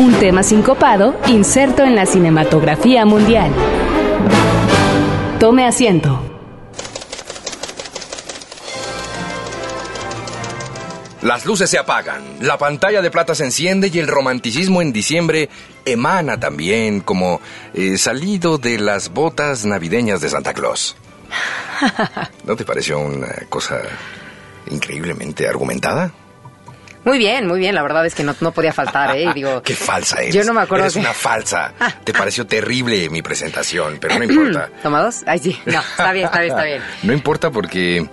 un 0.00 0.14
tema 0.14 0.42
sincopado 0.42 1.14
inserto 1.26 1.84
en 1.84 1.94
la 1.94 2.06
cinematografía 2.06 3.04
mundial. 3.04 3.52
Tome 5.38 5.66
asiento. 5.66 6.24
Las 11.20 11.44
luces 11.44 11.68
se 11.68 11.76
apagan, 11.76 12.22
la 12.40 12.56
pantalla 12.56 13.02
de 13.02 13.10
plata 13.10 13.34
se 13.34 13.44
enciende 13.44 13.90
y 13.92 13.98
el 13.98 14.06
romanticismo 14.06 14.80
en 14.80 14.90
diciembre 14.90 15.50
emana 15.84 16.40
también 16.40 17.00
como 17.00 17.42
eh, 17.74 17.98
salido 17.98 18.56
de 18.56 18.78
las 18.78 19.10
botas 19.10 19.66
navideñas 19.66 20.22
de 20.22 20.30
Santa 20.30 20.54
Claus. 20.54 20.96
¿No 22.44 22.56
te 22.56 22.64
pareció 22.64 23.00
una 23.00 23.28
cosa 23.50 23.82
increíblemente 24.70 25.46
argumentada? 25.46 26.10
Muy 27.04 27.18
bien, 27.18 27.46
muy 27.46 27.58
bien. 27.58 27.74
La 27.74 27.82
verdad 27.82 28.04
es 28.06 28.14
que 28.14 28.22
no, 28.22 28.34
no 28.40 28.52
podía 28.52 28.72
faltar, 28.72 29.16
¿eh? 29.16 29.30
Digo, 29.34 29.62
Qué 29.64 29.74
falsa 29.74 30.20
eres. 30.20 30.34
Yo 30.34 30.44
no 30.44 30.52
me 30.54 30.60
acuerdo 30.62 30.84
Eres 30.84 30.94
que- 30.94 31.00
una 31.00 31.14
falsa. 31.14 31.72
Te 32.04 32.12
pareció 32.12 32.46
terrible 32.46 33.08
mi 33.10 33.22
presentación, 33.22 33.98
pero 34.00 34.18
no 34.18 34.24
importa. 34.24 34.68
¿Toma 34.82 35.00
dos? 35.02 35.22
Ay, 35.26 35.38
sí. 35.38 35.58
No, 35.66 35.80
está 35.80 36.12
bien, 36.12 36.26
está 36.26 36.40
bien, 36.40 36.50
está 36.52 36.64
bien. 36.64 36.82
No 37.02 37.12
importa 37.12 37.50
porque 37.50 38.06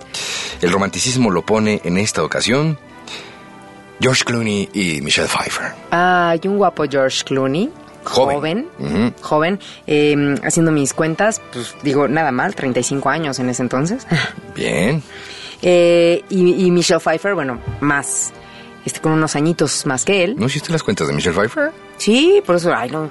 el 0.62 0.72
romanticismo 0.72 1.30
lo 1.30 1.42
pone 1.44 1.80
en 1.84 1.98
esta 1.98 2.22
ocasión 2.22 2.78
George 4.00 4.24
Clooney 4.24 4.68
y 4.72 5.00
Michelle 5.02 5.28
Pfeiffer. 5.28 5.72
Hay 5.90 6.40
un 6.44 6.56
guapo 6.56 6.84
George 6.88 7.24
Clooney. 7.24 7.70
Joven. 8.04 8.36
Joven. 8.38 8.68
Ujú. 8.78 9.12
joven, 9.20 9.60
eh, 9.86 10.34
haciendo 10.42 10.70
mis 10.72 10.94
cuentas, 10.94 11.42
pues 11.52 11.74
digo, 11.82 12.08
nada 12.08 12.32
mal, 12.32 12.54
35 12.54 13.10
años 13.10 13.38
en 13.38 13.50
ese 13.50 13.60
entonces. 13.60 14.06
Bien. 14.54 15.02
Eh, 15.60 16.22
y, 16.30 16.64
y 16.64 16.70
Michelle 16.70 17.00
Pfeiffer, 17.00 17.34
bueno, 17.34 17.60
más, 17.80 18.32
este, 18.88 19.00
con 19.00 19.12
unos 19.12 19.36
añitos 19.36 19.86
más 19.86 20.04
que 20.04 20.24
él. 20.24 20.34
¿No 20.36 20.46
hiciste 20.46 20.72
las 20.72 20.82
cuentas 20.82 21.06
de 21.06 21.12
Michelle 21.12 21.36
Pfeiffer? 21.36 21.70
Sí, 21.98 22.42
por 22.44 22.56
eso, 22.56 22.74
ay, 22.74 22.90
no, 22.90 23.10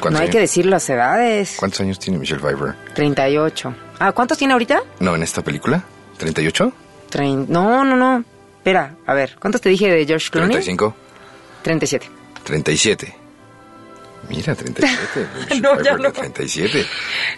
¿Cuántos 0.00 0.12
no 0.12 0.18
hay 0.18 0.22
años? 0.24 0.32
que 0.32 0.40
decir 0.40 0.66
las 0.66 0.88
edades. 0.88 1.56
¿Cuántos 1.58 1.80
años 1.80 1.98
tiene 1.98 2.18
Michelle 2.18 2.40
Pfeiffer? 2.40 2.74
38. 2.94 3.74
Ah, 3.98 4.12
¿cuántos 4.12 4.38
tiene 4.38 4.52
ahorita? 4.52 4.80
No, 5.00 5.14
en 5.16 5.22
esta 5.22 5.42
película. 5.42 5.82
¿38? 6.18 6.72
Trein- 7.10 7.46
No, 7.48 7.84
no, 7.84 7.96
no. 7.96 8.24
Espera, 8.58 8.94
a 9.06 9.14
ver, 9.14 9.36
¿cuántos 9.40 9.60
te 9.60 9.68
dije 9.68 9.90
de 9.90 10.06
George 10.06 10.30
Clooney? 10.30 10.56
¿35? 10.56 10.94
37. 11.62 12.08
37. 12.44 13.14
Mira, 14.28 14.54
37. 14.54 15.26
Michelle 15.40 15.60
No, 15.60 15.76
ya 15.76 15.96
Pfeiffer, 15.96 16.00
no. 16.00 16.12
37. 16.12 16.86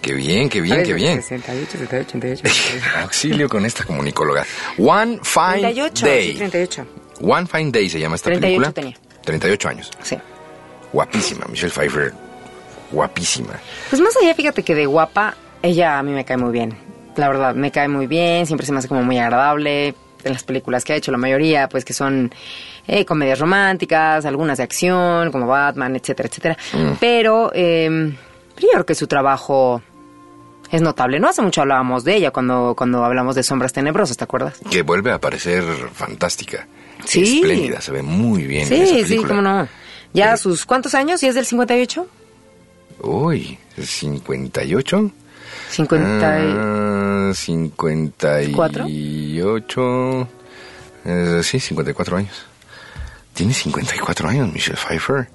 Qué 0.00 0.12
bien, 0.14 0.48
qué 0.48 0.60
bien, 0.60 0.82
qué 0.84 0.94
bien. 0.94 1.20
68, 1.22 1.78
78, 1.78 2.16
88. 2.18 2.86
Auxilio 3.02 3.48
con 3.48 3.66
esta 3.66 3.84
comunicóloga. 3.84 4.46
One 4.78 5.18
Fine 5.22 5.60
38, 5.74 6.06
Day. 6.06 6.32
sí, 6.32 6.38
38. 6.38 6.86
One 7.20 7.46
Fine 7.46 7.70
Day 7.70 7.88
se 7.88 7.98
llama 8.00 8.16
esta 8.16 8.30
38 8.30 8.46
película. 8.46 8.72
tenía. 8.72 8.96
38 9.24 9.68
años. 9.68 9.90
Sí. 10.02 10.16
Guapísima, 10.92 11.46
Michelle 11.48 11.72
Pfeiffer. 11.72 12.12
Guapísima. 12.92 13.54
Pues 13.90 14.00
más 14.00 14.16
allá, 14.16 14.34
fíjate 14.34 14.62
que 14.62 14.74
de 14.74 14.86
guapa, 14.86 15.34
ella 15.62 15.98
a 15.98 16.02
mí 16.02 16.12
me 16.12 16.24
cae 16.24 16.36
muy 16.36 16.52
bien. 16.52 16.76
La 17.16 17.28
verdad, 17.28 17.54
me 17.54 17.70
cae 17.70 17.88
muy 17.88 18.06
bien, 18.06 18.46
siempre 18.46 18.66
se 18.66 18.72
me 18.72 18.78
hace 18.78 18.88
como 18.88 19.02
muy 19.02 19.18
agradable. 19.18 19.94
En 20.24 20.32
las 20.32 20.42
películas 20.44 20.84
que 20.84 20.92
ha 20.92 20.96
hecho, 20.96 21.12
la 21.12 21.18
mayoría, 21.18 21.68
pues 21.68 21.84
que 21.84 21.92
son 21.92 22.32
eh, 22.86 23.04
comedias 23.04 23.38
románticas, 23.38 24.24
algunas 24.24 24.58
de 24.58 24.64
acción, 24.64 25.30
como 25.30 25.46
Batman, 25.46 25.94
etcétera, 25.96 26.28
etcétera. 26.28 26.56
Mm. 26.72 26.92
Pero 27.00 27.52
eh, 27.54 28.12
yo 28.58 28.68
creo 28.72 28.86
que 28.86 28.94
su 28.94 29.06
trabajo 29.06 29.82
es 30.70 30.82
notable. 30.82 31.20
No 31.20 31.28
hace 31.28 31.42
mucho 31.42 31.62
hablábamos 31.62 32.04
de 32.04 32.16
ella 32.16 32.30
cuando, 32.32 32.74
cuando 32.76 33.04
hablamos 33.04 33.34
de 33.36 33.42
Sombras 33.42 33.72
Tenebrosas, 33.72 34.16
¿te 34.16 34.24
acuerdas? 34.24 34.58
Que 34.70 34.82
vuelve 34.82 35.12
a 35.12 35.20
parecer 35.20 35.62
fantástica. 35.92 36.66
Sí. 37.06 37.40
Espléndida, 37.40 37.80
se 37.80 37.92
ve 37.92 38.02
muy 38.02 38.44
bien 38.44 38.66
en 38.72 38.82
esa 38.82 38.94
Sí, 38.94 39.04
sí, 39.04 39.16
cómo 39.16 39.40
no. 39.42 39.68
¿Ya 40.12 40.26
Pero- 40.26 40.36
sus 40.38 40.64
cuántos 40.66 40.94
años? 40.94 41.22
¿Y 41.22 41.28
es 41.28 41.34
del 41.34 41.46
58? 41.46 42.06
Uy, 43.02 43.58
58. 43.82 45.10
50. 45.70 46.40
y- 46.40 46.54
Ah, 46.56 47.30
58. 47.34 50.28
Eh, 51.04 51.40
sí, 51.42 51.60
54 51.60 52.16
años. 52.16 52.46
Tiene 53.34 53.52
54 53.52 54.28
años, 54.28 54.50
Michelle 54.52 54.76
Pfeiffer. 54.78 55.28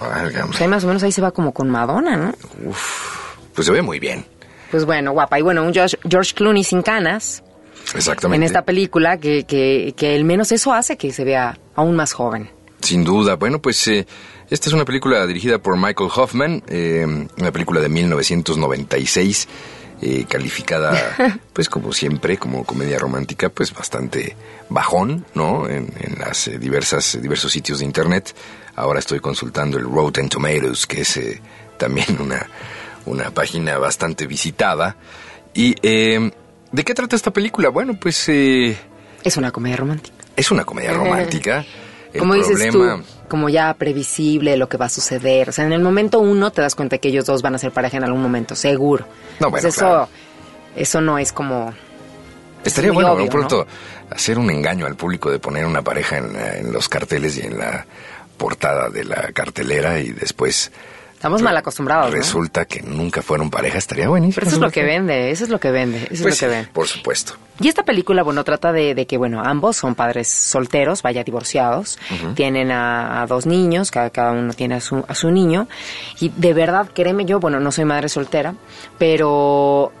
Válgame. 0.00 0.46
Pues 0.48 0.60
ahí 0.60 0.68
más 0.68 0.84
o 0.84 0.88
menos 0.88 1.02
ahí 1.02 1.12
se 1.12 1.20
va 1.22 1.30
como 1.30 1.52
con 1.52 1.70
Madonna, 1.70 2.16
¿no? 2.16 2.34
Pues 3.54 3.66
se 3.66 3.72
ve 3.72 3.82
muy 3.82 3.98
bien. 3.98 4.24
Pues 4.70 4.84
bueno, 4.84 5.12
guapa. 5.12 5.38
Y 5.38 5.42
bueno, 5.42 5.62
un 5.64 5.72
George, 5.72 5.96
George 6.08 6.34
Clooney 6.34 6.62
sin 6.64 6.82
canas 6.82 7.42
Exactamente. 7.94 8.36
en 8.36 8.42
esta 8.42 8.62
película 8.62 9.18
que, 9.18 9.44
que, 9.44 9.94
que 9.96 10.14
al 10.14 10.24
menos 10.24 10.52
eso 10.52 10.72
hace 10.72 10.96
que 10.96 11.12
se 11.12 11.24
vea 11.24 11.58
aún 11.74 11.96
más 11.96 12.12
joven. 12.12 12.50
Sin 12.80 13.04
duda. 13.04 13.34
Bueno, 13.36 13.60
pues 13.60 13.86
eh, 13.88 14.06
esta 14.50 14.68
es 14.68 14.72
una 14.72 14.84
película 14.84 15.26
dirigida 15.26 15.58
por 15.58 15.76
Michael 15.76 16.10
Hoffman, 16.14 16.62
eh, 16.68 17.06
una 17.38 17.52
película 17.52 17.80
de 17.80 17.88
1996, 17.88 19.48
eh, 20.00 20.24
calificada, 20.28 21.38
pues 21.52 21.68
como 21.68 21.92
siempre, 21.92 22.36
como 22.36 22.64
comedia 22.64 22.98
romántica, 22.98 23.48
pues 23.48 23.74
bastante 23.74 24.36
bajón, 24.68 25.24
¿no? 25.34 25.68
En, 25.68 25.92
en 25.98 26.18
las 26.18 26.48
eh, 26.48 26.58
diversas 26.58 27.18
diversos 27.20 27.50
sitios 27.52 27.80
de 27.80 27.84
internet. 27.84 28.34
Ahora 28.76 29.00
estoy 29.00 29.18
consultando 29.20 29.76
el 29.76 29.84
Rotten 29.84 30.28
Tomatoes, 30.28 30.86
que 30.86 31.00
es 31.00 31.16
eh, 31.16 31.40
también 31.78 32.20
una 32.20 32.46
una 33.06 33.30
página 33.30 33.78
bastante 33.78 34.26
visitada. 34.26 34.96
Y 35.54 35.74
eh, 35.82 36.30
¿de 36.72 36.84
qué 36.84 36.94
trata 36.94 37.16
esta 37.16 37.32
película? 37.32 37.68
Bueno, 37.70 37.98
pues 38.00 38.28
eh, 38.28 38.76
Es 39.24 39.36
una 39.36 39.50
comedia 39.50 39.76
romántica. 39.76 40.16
es 40.36 40.50
una 40.50 40.64
comedia 40.64 40.92
romántica. 40.92 41.64
El 42.12 42.20
como 42.20 42.34
dices 42.34 42.52
problema, 42.52 43.02
tú, 43.02 43.28
como 43.28 43.48
ya 43.50 43.74
previsible 43.74 44.56
lo 44.56 44.68
que 44.68 44.76
va 44.78 44.86
a 44.86 44.88
suceder. 44.88 45.50
O 45.50 45.52
sea, 45.52 45.64
en 45.66 45.72
el 45.72 45.80
momento 45.82 46.20
uno 46.20 46.50
te 46.50 46.62
das 46.62 46.74
cuenta 46.74 46.96
que 46.98 47.08
ellos 47.08 47.26
dos 47.26 47.42
van 47.42 47.54
a 47.54 47.58
ser 47.58 47.70
pareja 47.70 47.98
en 47.98 48.04
algún 48.04 48.22
momento, 48.22 48.54
seguro. 48.56 49.06
No, 49.40 49.50
bueno, 49.50 49.62
Pues 49.62 49.64
eso, 49.64 49.80
claro. 49.80 50.08
eso 50.76 51.00
no 51.02 51.18
es 51.18 51.32
como... 51.32 51.74
Estaría 52.64 52.88
es 52.90 52.94
bueno, 52.94 53.12
obvio, 53.12 53.26
¿no? 53.26 53.30
pronto 53.30 53.66
hacer 54.10 54.38
un 54.38 54.50
engaño 54.50 54.86
al 54.86 54.96
público 54.96 55.30
de 55.30 55.38
poner 55.38 55.64
una 55.66 55.82
pareja 55.82 56.16
en, 56.18 56.32
la- 56.32 56.56
en 56.56 56.72
los 56.72 56.88
carteles 56.88 57.36
y 57.36 57.42
en 57.42 57.58
la 57.58 57.86
portada 58.38 58.88
de 58.88 59.04
la 59.04 59.30
cartelera 59.32 60.00
y 60.00 60.10
después 60.12 60.72
Estamos 61.18 61.42
mal 61.42 61.56
acostumbrados, 61.56 62.12
¿no? 62.12 62.16
resulta 62.16 62.64
que 62.64 62.80
nunca 62.80 63.22
fueron 63.22 63.50
pareja. 63.50 63.76
Estaría 63.76 64.08
buenísimo. 64.08 64.36
Pero 64.36 64.46
eso 64.46 64.56
es 64.56 64.62
lo 64.62 64.70
que 64.70 64.84
vende, 64.84 65.32
eso 65.32 65.42
es 65.42 65.50
lo 65.50 65.58
que 65.58 65.72
vende, 65.72 66.06
eso 66.12 66.22
Pues 66.22 66.34
es 66.36 66.42
lo 66.42 66.48
que 66.48 66.54
vende. 66.54 66.70
por 66.72 66.86
supuesto. 66.86 67.32
Y 67.58 67.66
esta 67.66 67.82
película, 67.82 68.22
bueno, 68.22 68.44
trata 68.44 68.70
de, 68.72 68.94
de 68.94 69.04
que, 69.08 69.16
bueno, 69.16 69.42
ambos 69.44 69.76
son 69.76 69.96
padres 69.96 70.28
solteros, 70.28 71.02
vaya 71.02 71.24
divorciados, 71.24 71.98
tienen 72.36 72.70
a, 72.70 73.20
a 73.20 73.26
dos 73.26 73.46
niños, 73.46 73.90
cada, 73.90 74.10
cada 74.10 74.30
uno 74.30 74.52
tiene 74.52 74.76
a 74.76 74.80
su, 74.80 75.04
a 75.08 75.14
su 75.16 75.32
niño, 75.32 75.66
y 76.20 76.28
de 76.28 76.54
verdad, 76.54 76.88
créeme 76.94 77.24
yo, 77.24 77.40
bueno, 77.40 77.58
no 77.58 77.72
soy 77.72 77.84
madre 77.84 78.08
soltera, 78.08 78.54
pero, 78.96 79.92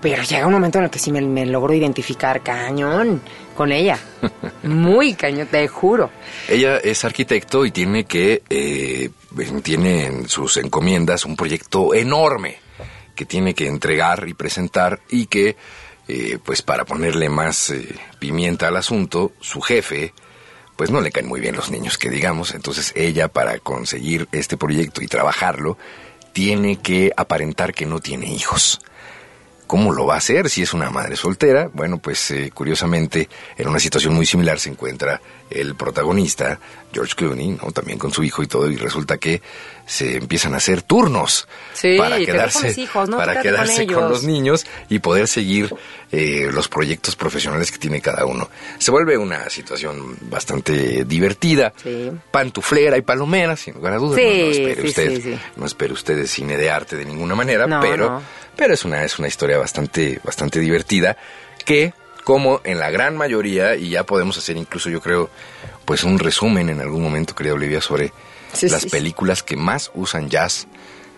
pero 0.00 0.22
llega 0.22 0.46
un 0.46 0.52
momento 0.52 0.78
en 0.78 0.84
el 0.84 0.90
que 0.90 0.98
sí 0.98 1.10
me, 1.12 1.46
logro 1.46 1.72
identificar 1.72 2.42
cañón 2.42 3.20
con 3.56 3.72
ella, 3.72 3.98
muy 4.62 5.14
cañón, 5.14 5.48
te 5.48 5.66
juro. 5.68 6.10
Ella 6.48 6.76
es 6.76 7.04
arquitecto 7.04 7.64
y 7.64 7.70
tiene 7.70 8.04
que, 8.04 8.42
eh, 8.50 9.10
tiene 9.62 10.06
en 10.06 10.28
sus 10.28 10.58
encomiendas 10.58 11.24
un 11.24 11.36
proyecto 11.36 11.94
enorme 11.94 12.58
que 13.14 13.24
tiene 13.24 13.54
que 13.54 13.66
entregar 13.66 14.28
y 14.28 14.34
presentar 14.34 15.00
y 15.08 15.26
que, 15.26 15.56
eh, 16.06 16.38
pues 16.44 16.62
para 16.62 16.84
ponerle 16.84 17.28
más 17.28 17.70
eh, 17.70 17.96
pimienta 18.18 18.68
al 18.68 18.76
asunto, 18.76 19.32
su 19.40 19.60
jefe, 19.60 20.12
pues 20.76 20.90
no 20.90 21.00
le 21.00 21.10
caen 21.10 21.26
muy 21.26 21.40
bien 21.40 21.56
los 21.56 21.70
niños, 21.70 21.96
que 21.96 22.10
digamos. 22.10 22.54
Entonces 22.54 22.92
ella, 22.94 23.28
para 23.28 23.58
conseguir 23.58 24.28
este 24.32 24.58
proyecto 24.58 25.02
y 25.02 25.08
trabajarlo, 25.08 25.78
tiene 26.32 26.76
que 26.76 27.12
aparentar 27.16 27.72
que 27.72 27.86
no 27.86 28.00
tiene 28.00 28.30
hijos. 28.30 28.80
¿Cómo 29.66 29.92
lo 29.92 30.06
va 30.06 30.14
a 30.14 30.18
hacer 30.18 30.48
si 30.48 30.62
es 30.62 30.72
una 30.72 30.90
madre 30.90 31.16
soltera? 31.16 31.68
Bueno, 31.72 31.98
pues 31.98 32.30
eh, 32.30 32.52
curiosamente 32.54 33.28
en 33.56 33.68
una 33.68 33.80
situación 33.80 34.14
muy 34.14 34.24
similar 34.24 34.60
se 34.60 34.70
encuentra 34.70 35.20
el 35.50 35.74
protagonista, 35.74 36.60
George 36.92 37.14
Clooney, 37.16 37.58
¿no? 37.62 37.72
también 37.72 37.98
con 37.98 38.12
su 38.12 38.22
hijo 38.22 38.42
y 38.42 38.46
todo, 38.46 38.70
y 38.70 38.76
resulta 38.76 39.18
que 39.18 39.42
se 39.86 40.16
empiezan 40.16 40.52
a 40.54 40.56
hacer 40.56 40.82
turnos 40.82 41.46
Sí, 41.72 41.96
para 41.96 42.18
quedarse, 42.18 42.66
mis 42.66 42.78
hijos, 42.78 43.08
¿no? 43.08 43.16
para 43.16 43.34
con 43.34 43.42
quedarse 43.42 43.86
con, 43.86 44.08
los 44.08 44.24
niños 44.24 44.66
y 44.88 44.98
poder 44.98 45.28
seguir 45.28 45.72
eh, 46.10 46.50
los 46.52 46.68
proyectos 46.68 47.14
profesionales 47.14 47.70
que 47.70 47.78
tiene 47.78 48.00
cada 48.00 48.26
uno. 48.26 48.50
Se 48.78 48.90
vuelve 48.90 49.16
una 49.16 49.48
situación 49.48 50.16
bastante 50.22 51.04
divertida, 51.04 51.72
Sí. 51.82 52.10
pantuflera 52.32 52.98
y 52.98 53.02
palomera, 53.02 53.56
sin 53.56 53.74
lugar 53.74 53.92
a 53.94 53.96
dudas. 53.98 54.16
Sí, 54.20 54.24
no, 54.24 54.44
no 54.44 54.50
espere 54.50 54.86
usted, 54.88 55.38
no 55.56 55.66
espere 55.66 55.92
usted 55.92 56.16
de 56.16 56.26
cine 56.26 56.56
de 56.56 56.68
arte 56.70 56.96
de 56.96 57.04
ninguna 57.04 57.36
manera, 57.36 57.66
No, 57.68 57.80
pero, 57.80 58.20
pero 58.56 58.74
es 58.74 58.84
una, 58.84 59.04
es 59.04 59.18
una 59.20 59.28
historia 59.28 59.56
bastante, 59.58 60.20
bastante 60.24 60.58
divertida 60.58 61.16
que, 61.64 61.94
como 62.24 62.60
en 62.64 62.80
la 62.80 62.90
gran 62.90 63.16
mayoría, 63.16 63.76
y 63.76 63.90
ya 63.90 64.04
podemos 64.04 64.36
hacer 64.36 64.56
incluso, 64.56 64.90
yo 64.90 65.00
creo, 65.00 65.30
pues 65.84 66.02
un 66.02 66.18
resumen 66.18 66.70
en 66.70 66.80
algún 66.80 67.02
momento, 67.02 67.36
querida 67.36 67.54
Olivia, 67.54 67.80
sobre 67.80 68.12
Sí, 68.52 68.68
las 68.68 68.82
sí, 68.82 68.88
películas 68.90 69.42
que 69.42 69.56
más 69.56 69.90
usan 69.94 70.28
jazz 70.28 70.66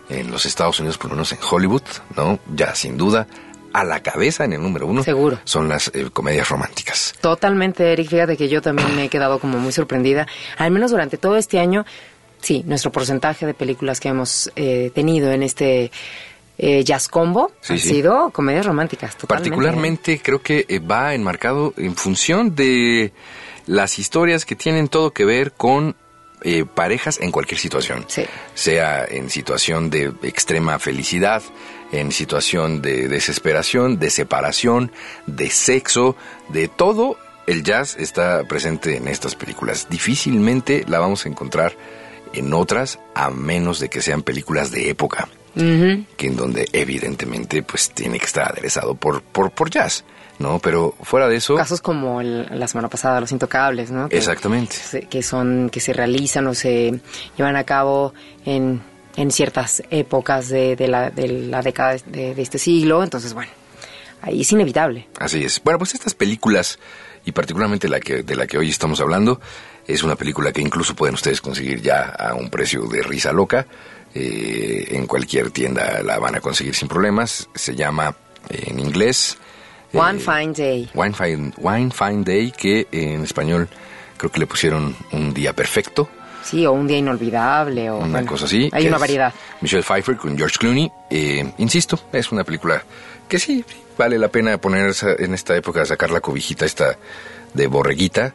en 0.09 0.31
los 0.31 0.47
Estados 0.47 0.81
Unidos, 0.81 0.99
por 0.99 1.11
lo 1.11 1.17
menos 1.17 1.33
en 1.33 1.39
Hollywood, 1.49 1.83
¿no? 2.17 2.39
Ya 2.55 2.75
sin 2.75 2.97
duda, 2.97 3.27
a 3.73 3.85
la 3.85 4.03
cabeza 4.03 4.45
en 4.45 4.55
el 4.55 4.63
número 4.63 4.87
uno. 4.87 5.03
Seguro. 5.03 5.39
Son 5.45 5.69
las 5.69 5.89
eh, 5.95 6.09
comedias 6.13 6.49
románticas. 6.49 7.15
Totalmente, 7.21 7.93
Eric. 7.93 8.09
Fíjate 8.09 8.37
que 8.37 8.49
yo 8.49 8.63
también 8.63 8.95
me 8.97 9.05
he 9.05 9.09
quedado 9.09 9.39
como 9.39 9.59
muy 9.59 9.73
sorprendida. 9.73 10.27
Al 10.57 10.71
menos 10.71 10.91
durante 10.91 11.19
todo 11.19 11.37
este 11.37 11.59
año, 11.61 11.85
sí, 12.41 12.63
nuestro 12.67 12.91
porcentaje 12.91 13.47
de 13.47 13.55
películas 13.55 14.01
que 14.01 14.09
hemos 14.09 14.51
eh, 14.57 14.91
tenido 14.95 15.31
en 15.31 15.43
este 15.43 15.91
eh, 16.57 16.83
Jazz 16.83 17.09
Combo 17.09 17.53
Sí, 17.61 17.75
han 17.75 17.79
sí. 17.79 17.89
sido 17.89 18.31
comedias 18.31 18.67
románticas. 18.67 19.17
Totalmente. 19.17 19.51
Particularmente 19.51 20.21
creo 20.21 20.43
que 20.43 20.65
eh, 20.69 20.79
va 20.81 21.15
enmarcado 21.15 21.73
en 21.77 21.95
función 21.95 22.55
de 22.55 23.13
las 23.67 23.99
historias 23.99 24.45
que 24.45 24.57
tienen 24.57 24.89
todo 24.89 25.13
que 25.13 25.25
ver 25.25 25.53
con 25.53 25.95
eh, 26.43 26.65
parejas 26.65 27.21
en 27.21 27.31
cualquier 27.31 27.59
situación. 27.59 28.05
Sí. 28.09 28.25
Sea 28.55 29.05
en 29.05 29.31
situación 29.31 29.91
de 29.91 30.13
extrema 30.23 30.79
felicidad, 30.79 31.43
en 31.93 32.13
situación 32.13 32.83
de 32.83 33.09
desesperación, 33.09 33.99
de 33.99 34.11
separación, 34.11 34.93
de 35.27 35.51
sexo, 35.51 36.17
de 36.49 36.69
todo. 36.69 37.17
El 37.47 37.63
jazz 37.63 37.97
está 37.99 38.45
presente 38.45 38.97
en 38.97 39.09
estas 39.09 39.35
películas. 39.35 39.89
Difícilmente 39.89 40.85
la 40.87 40.99
vamos 40.99 41.25
a 41.25 41.29
encontrar 41.29 41.75
en 42.35 42.53
otras, 42.53 42.99
a 43.15 43.31
menos 43.31 43.81
de 43.81 43.89
que 43.89 44.03
sean 44.03 44.23
películas 44.23 44.71
de 44.71 44.91
época 44.91 45.29
que 46.17 46.27
en 46.27 46.37
donde 46.37 46.69
evidentemente 46.73 47.63
pues 47.63 47.91
tiene 47.91 48.19
que 48.19 48.27
estar 48.27 48.49
aderezado 48.51 48.95
por, 48.95 49.23
por, 49.23 49.51
por 49.51 49.71
jazz, 49.71 50.05
¿no? 50.39 50.59
Pero 50.61 50.95
fuera 51.03 51.29
de 51.29 51.37
eso, 51.37 51.57
Casos 51.57 51.81
como 51.81 52.21
el- 52.21 52.47
la 52.59 52.69
semana 52.69 52.89
pasada, 52.89 53.21
Los 53.21 53.33
Intocables, 53.33 53.91
¿no? 53.91 54.09
Que- 54.09 54.19
Exactamente. 54.19 54.77
Que 55.11 55.23
son, 55.23 55.69
que 55.71 55.81
se 55.81 55.93
realizan 55.93 56.47
o 56.47 56.55
se 56.55 57.01
llevan 57.37 57.57
a 57.57 57.65
cabo 57.65 58.15
en, 58.45 58.81
en 59.17 59.31
ciertas 59.31 59.83
épocas 59.91 60.49
de, 60.49 60.77
de 60.77 60.89
la, 60.89 61.11
de 61.11 61.29
la 61.29 61.63
década 61.63 61.97
de, 62.07 62.35
de 62.35 62.43
este 62.43 62.59
siglo. 62.59 63.03
Entonces, 63.03 63.35
bueno, 63.35 63.51
ahí 64.23 64.43
es 64.43 64.53
inevitable. 64.53 65.09
así 65.19 65.43
es. 65.45 65.61
Bueno, 65.63 65.79
pues 65.79 65.95
estas 65.95 66.15
películas, 66.15 66.79
y 67.25 67.33
particularmente 67.33 67.89
la 67.89 68.01
que, 68.01 68.23
de 68.23 68.37
la 68.37 68.47
que 68.47 68.59
hoy 68.59 68.69
estamos 68.71 69.01
hablando, 69.01 69.41
es 69.87 70.03
una 70.03 70.17
película 70.17 70.53
que 70.53 70.61
incluso 70.61 70.95
pueden 70.95 71.15
ustedes 71.15 71.41
conseguir 71.41 71.81
ya 71.83 72.03
a 72.11 72.35
un 72.35 72.49
precio 72.51 72.83
de 72.87 73.03
risa 73.03 73.33
loca. 73.33 73.67
Eh, 74.15 74.89
en 74.97 75.07
cualquier 75.07 75.51
tienda 75.51 76.03
la 76.03 76.19
van 76.19 76.35
a 76.35 76.41
conseguir 76.41 76.75
sin 76.75 76.89
problemas. 76.89 77.49
Se 77.55 77.75
llama 77.75 78.17
eh, 78.49 78.65
en 78.69 78.81
inglés 78.81 79.37
One 79.93 80.19
eh, 80.19 80.21
Fine 80.21 80.53
Day. 80.53 80.91
Wine 80.95 81.15
Fine, 81.15 81.53
Wine 81.59 81.91
Fine 81.91 82.25
Day, 82.25 82.51
que 82.51 82.81
eh, 82.81 82.87
en 83.15 83.23
español 83.23 83.69
creo 84.17 84.31
que 84.31 84.41
le 84.41 84.47
pusieron 84.47 84.95
un 85.13 85.33
día 85.33 85.53
perfecto. 85.53 86.09
Sí, 86.43 86.65
o 86.67 86.73
un 86.73 86.87
día 86.87 86.99
inolvidable. 86.99 87.91
O, 87.91 87.99
una 87.99 88.09
bueno, 88.09 88.31
cosa 88.31 88.47
así. 88.47 88.69
Hay 88.73 88.87
una 88.87 88.99
variedad. 88.99 89.33
Michelle 89.61 89.83
Pfeiffer 89.83 90.17
con 90.17 90.37
George 90.37 90.57
Clooney. 90.59 90.91
Eh, 91.11 91.53
insisto, 91.59 91.99
es 92.13 92.33
una 92.33 92.45
película 92.45 92.83
que 93.29 93.39
sí, 93.39 93.65
vale 93.97 94.19
la 94.19 94.29
pena 94.29 94.57
poner 94.59 94.95
en 95.19 95.35
esta 95.35 95.55
época, 95.57 95.85
sacar 95.85 96.11
la 96.11 96.21
cobijita 96.21 96.65
esta 96.65 96.97
de 97.53 97.67
borreguita, 97.67 98.35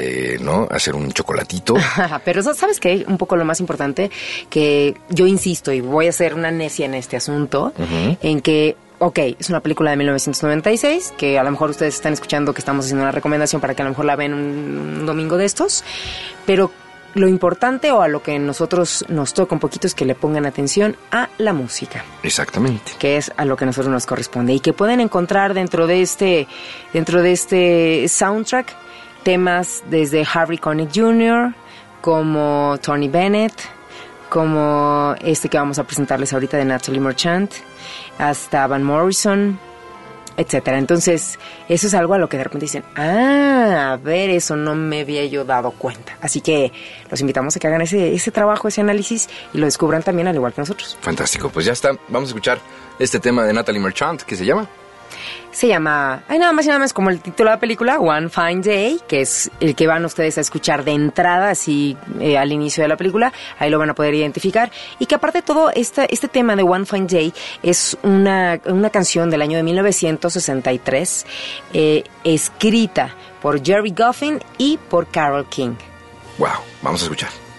eh, 0.00 0.38
¿no? 0.40 0.66
Hacer 0.70 0.94
un 0.94 1.10
chocolatito. 1.12 1.74
Pero 2.24 2.40
eso, 2.40 2.54
¿sabes 2.54 2.80
qué? 2.80 3.04
Un 3.06 3.18
poco 3.18 3.36
lo 3.36 3.44
más 3.44 3.60
importante, 3.60 4.10
que 4.48 4.96
yo 5.08 5.26
insisto 5.26 5.72
y 5.72 5.80
voy 5.80 6.08
a 6.08 6.12
ser 6.12 6.34
una 6.34 6.50
necia 6.50 6.86
en 6.86 6.94
este 6.94 7.16
asunto, 7.16 7.72
en 7.78 8.40
que, 8.40 8.76
ok, 9.00 9.18
es 9.38 9.48
una 9.48 9.60
película 9.60 9.90
de 9.90 9.96
1996, 9.96 11.14
que 11.16 11.38
a 11.38 11.42
lo 11.42 11.50
mejor 11.50 11.70
ustedes 11.70 11.94
están 11.94 12.12
escuchando 12.12 12.52
que 12.52 12.60
estamos 12.60 12.84
haciendo 12.84 13.02
una 13.02 13.12
recomendación 13.12 13.60
para 13.60 13.74
que 13.74 13.82
a 13.82 13.84
lo 13.86 13.90
mejor 13.90 14.04
la 14.04 14.14
ven 14.14 14.34
un, 14.34 14.98
un 15.00 15.06
domingo 15.06 15.36
de 15.38 15.46
estos, 15.46 15.82
pero 16.46 16.70
lo 17.14 17.26
importante 17.26 17.90
o 17.90 18.02
a 18.02 18.08
lo 18.08 18.22
que 18.22 18.38
nosotros 18.38 19.04
nos 19.08 19.34
toca 19.34 19.54
un 19.54 19.60
poquito 19.60 19.86
es 19.86 19.94
que 19.94 20.04
le 20.04 20.14
pongan 20.14 20.46
atención 20.46 20.96
a 21.10 21.28
la 21.38 21.52
música 21.52 22.04
Exactamente. 22.22 22.92
que 22.98 23.16
es 23.16 23.32
a 23.36 23.44
lo 23.44 23.56
que 23.56 23.64
a 23.64 23.66
nosotros 23.66 23.92
nos 23.92 24.06
corresponde 24.06 24.52
y 24.52 24.60
que 24.60 24.72
pueden 24.72 25.00
encontrar 25.00 25.54
dentro 25.54 25.86
de 25.86 26.02
este 26.02 26.46
dentro 26.92 27.22
de 27.22 27.32
este 27.32 28.06
soundtrack 28.06 28.76
temas 29.24 29.82
desde 29.90 30.24
Harry 30.32 30.58
Connick 30.58 30.90
Jr. 30.94 31.52
como 32.00 32.78
Tony 32.80 33.08
Bennett 33.08 33.54
como 34.30 35.14
este 35.20 35.50
que 35.50 35.58
vamos 35.58 35.78
a 35.78 35.84
presentarles 35.84 36.32
ahorita 36.32 36.56
de 36.56 36.64
Natalie 36.64 37.00
Merchant 37.00 37.52
hasta 38.18 38.66
Van 38.66 38.82
Morrison 38.82 39.58
etcétera. 40.36 40.78
Entonces, 40.78 41.38
eso 41.68 41.86
es 41.86 41.94
algo 41.94 42.14
a 42.14 42.18
lo 42.18 42.28
que 42.28 42.38
de 42.38 42.44
repente 42.44 42.64
dicen, 42.64 42.82
ah, 42.96 43.92
a 43.92 43.96
ver, 43.96 44.30
eso 44.30 44.56
no 44.56 44.74
me 44.74 45.00
había 45.00 45.26
yo 45.26 45.44
dado 45.44 45.70
cuenta. 45.72 46.16
Así 46.22 46.40
que 46.40 46.72
los 47.10 47.20
invitamos 47.20 47.54
a 47.56 47.60
que 47.60 47.66
hagan 47.66 47.82
ese, 47.82 48.14
ese 48.14 48.30
trabajo, 48.30 48.68
ese 48.68 48.80
análisis 48.80 49.28
y 49.52 49.58
lo 49.58 49.66
descubran 49.66 50.02
también 50.02 50.28
al 50.28 50.34
igual 50.34 50.54
que 50.54 50.62
nosotros. 50.62 50.96
Fantástico. 51.02 51.50
Pues 51.50 51.66
ya 51.66 51.72
está. 51.72 51.90
Vamos 52.08 52.28
a 52.28 52.30
escuchar 52.30 52.58
este 52.98 53.20
tema 53.20 53.44
de 53.44 53.52
Natalie 53.52 53.80
Merchant 53.80 54.22
que 54.22 54.34
se 54.34 54.46
llama 54.46 54.66
Se 55.50 55.66
llama, 55.66 56.22
ay, 56.28 56.38
nada 56.38 56.52
más 56.52 56.64
y 56.64 56.68
nada 56.68 56.78
más 56.78 56.92
como 56.92 57.10
el 57.10 57.20
título 57.20 57.50
de 57.50 57.56
la 57.56 57.60
película, 57.60 57.98
One 57.98 58.28
Fine 58.28 58.60
Day, 58.62 59.00
que 59.08 59.20
es 59.22 59.50
el 59.60 59.74
que 59.74 59.86
van 59.86 60.04
ustedes 60.04 60.38
a 60.38 60.40
escuchar 60.40 60.84
de 60.84 60.92
entrada, 60.92 61.50
así 61.50 61.96
eh, 62.20 62.38
al 62.38 62.52
inicio 62.52 62.82
de 62.82 62.88
la 62.88 62.96
película, 62.96 63.32
ahí 63.58 63.68
lo 63.68 63.78
van 63.78 63.90
a 63.90 63.94
poder 63.94 64.14
identificar. 64.14 64.70
Y 64.98 65.06
que 65.06 65.16
aparte 65.16 65.38
de 65.38 65.42
todo, 65.42 65.70
esta, 65.70 66.04
este 66.04 66.28
tema 66.28 66.54
de 66.56 66.62
One 66.62 66.86
Fine 66.86 67.06
Day 67.06 67.34
es 67.62 67.98
una, 68.02 68.60
una 68.66 68.90
canción 68.90 69.28
del 69.30 69.42
año 69.42 69.56
de 69.56 69.62
1963, 69.64 71.26
eh, 71.72 72.04
escrita 72.24 73.14
por 73.42 73.64
Jerry 73.64 73.92
Goffin 73.96 74.40
y 74.58 74.78
por 74.88 75.08
Carol 75.08 75.46
King. 75.48 75.74
Wow. 76.38 76.48
Vamos 76.82 77.02
a 77.02 77.04
escuchar. 77.04 77.49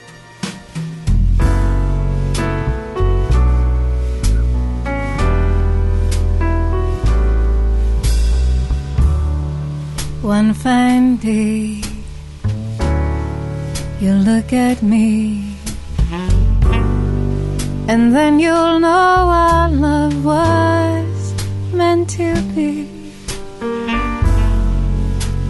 One 10.21 10.53
fine 10.53 11.17
day, 11.17 11.81
you'll 13.99 14.23
look 14.23 14.53
at 14.53 14.83
me, 14.83 15.55
and 17.87 18.15
then 18.15 18.39
you'll 18.39 18.79
know 18.79 19.25
what 19.31 19.71
love 19.73 20.23
was 20.23 21.33
meant 21.73 22.07
to 22.11 22.35
be. 22.53 22.85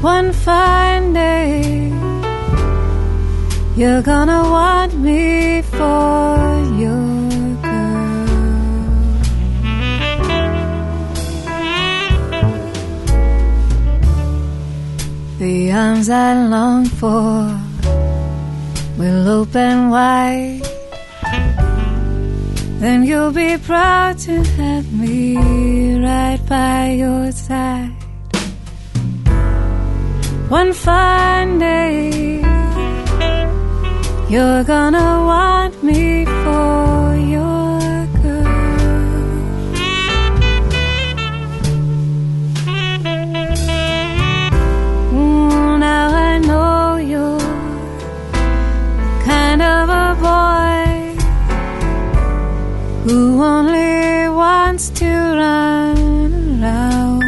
One 0.01 0.31
fine 0.31 1.11
day, 1.11 1.91
you're 3.75 4.01
gonna 4.01 4.41
want 4.41 4.93
me 4.97 5.63
for 5.63 6.37
your 6.79 7.10
The 15.41 15.71
arms 15.71 16.07
I 16.07 16.33
long 16.37 16.85
for 16.85 17.49
will 18.95 19.27
open 19.27 19.89
wide. 19.89 20.61
Then 22.77 23.03
you'll 23.03 23.31
be 23.31 23.57
proud 23.57 24.19
to 24.19 24.43
have 24.61 24.93
me 24.93 25.97
right 25.97 26.39
by 26.47 26.91
your 26.91 27.31
side. 27.31 27.89
One 30.47 30.73
fine 30.73 31.57
day, 31.57 32.41
you're 34.29 34.63
gonna 34.63 35.25
want 35.25 35.83
me 35.83 36.25
for 36.25 37.00
to 54.89 55.05
run 55.05 56.63
around. 56.63 57.23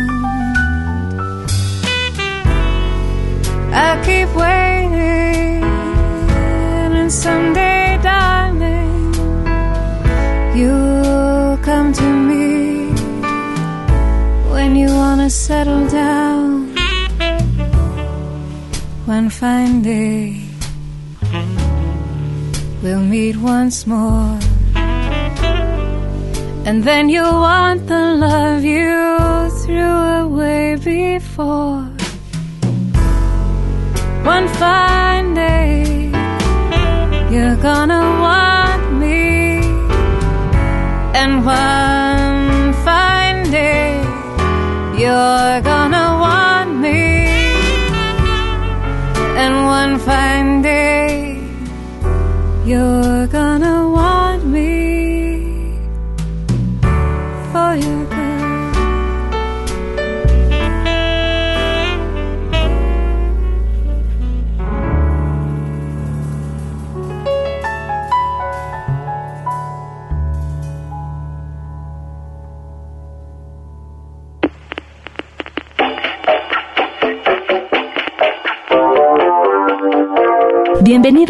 I 3.71 4.01
keep 4.03 4.29
waiting, 4.35 5.63
and 6.97 7.11
someday, 7.11 7.99
darling, 8.01 9.13
you'll 10.55 11.57
come 11.57 11.93
to 11.93 12.09
me 12.29 12.89
when 14.51 14.75
you 14.75 14.87
wanna 14.87 15.29
settle 15.29 15.87
down 15.87 16.73
one 19.05 19.29
fine 19.29 19.81
day. 19.81 20.41
We'll 22.81 23.05
meet 23.15 23.37
once 23.37 23.85
more. 23.85 24.42
And 26.65 26.81
then 26.81 27.09
you'll 27.09 27.41
want 27.49 27.87
the 27.87 28.15
love 28.15 28.63
you 28.63 29.49
threw 29.63 29.97
away 30.23 30.77
before. 30.77 31.83
One 34.23 34.47
fine 34.47 35.33
day, 35.33 36.09
you're 37.29 37.57
gonna 37.57 38.03
want 38.25 38.93
me. 38.93 39.59
And 41.19 41.45
one 41.45 42.73
fine 42.85 43.51
day, 43.51 43.99
you're 44.97 45.59
gonna 45.71 46.07
want 46.25 46.71
me. 46.79 47.27
And 49.41 49.53
one 49.65 49.99
fine 49.99 50.61
day, 50.61 51.43
you're 52.65 53.02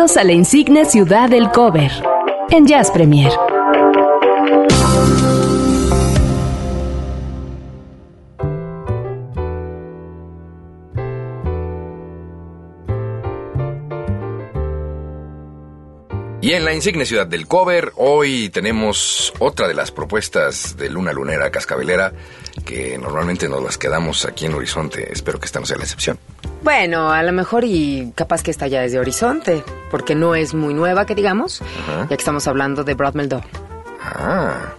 Bienvenidos 0.04 0.18
a 0.18 0.24
la 0.26 0.34
insigne 0.34 0.84
ciudad 0.84 1.30
del 1.30 1.50
cover 1.50 1.90
en 2.50 2.68
Jazz 2.68 2.92
Premier. 2.92 3.32
Y 16.42 16.52
en 16.52 16.66
la 16.66 16.74
insigne 16.74 17.06
ciudad 17.06 17.26
del 17.26 17.48
cover, 17.48 17.94
hoy 17.96 18.50
tenemos 18.50 19.32
otra 19.40 19.70
de 19.70 19.74
las 19.74 19.92
propuestas 19.92 20.76
de 20.76 20.90
Luna 20.90 21.14
Lunera 21.14 21.50
Cascabelera, 21.50 22.12
que 22.66 22.98
normalmente 22.98 23.48
nos 23.48 23.64
las 23.64 23.78
quedamos 23.78 24.26
aquí 24.26 24.48
en 24.48 24.54
Horizonte. 24.54 25.14
Espero 25.14 25.40
que 25.40 25.46
esta 25.46 25.62
no 25.62 25.66
sea 25.66 25.78
la 25.78 25.84
excepción. 25.84 26.20
Bueno, 26.62 27.12
a 27.12 27.24
lo 27.24 27.32
mejor 27.32 27.64
y 27.64 28.12
capaz 28.16 28.44
que 28.44 28.52
esta 28.52 28.68
ya 28.68 28.84
es 28.84 28.92
de 28.92 29.00
Horizonte, 29.00 29.64
porque 29.94 30.16
no 30.16 30.34
es 30.34 30.56
muy 30.56 30.74
nueva, 30.74 31.06
que 31.06 31.14
digamos, 31.14 31.62
Ajá. 31.62 32.02
ya 32.02 32.08
que 32.08 32.16
estamos 32.16 32.48
hablando 32.48 32.84
de 32.84 32.96
Brad 32.96 33.14
Meldó. 33.14 33.42
Ah, 34.02 34.74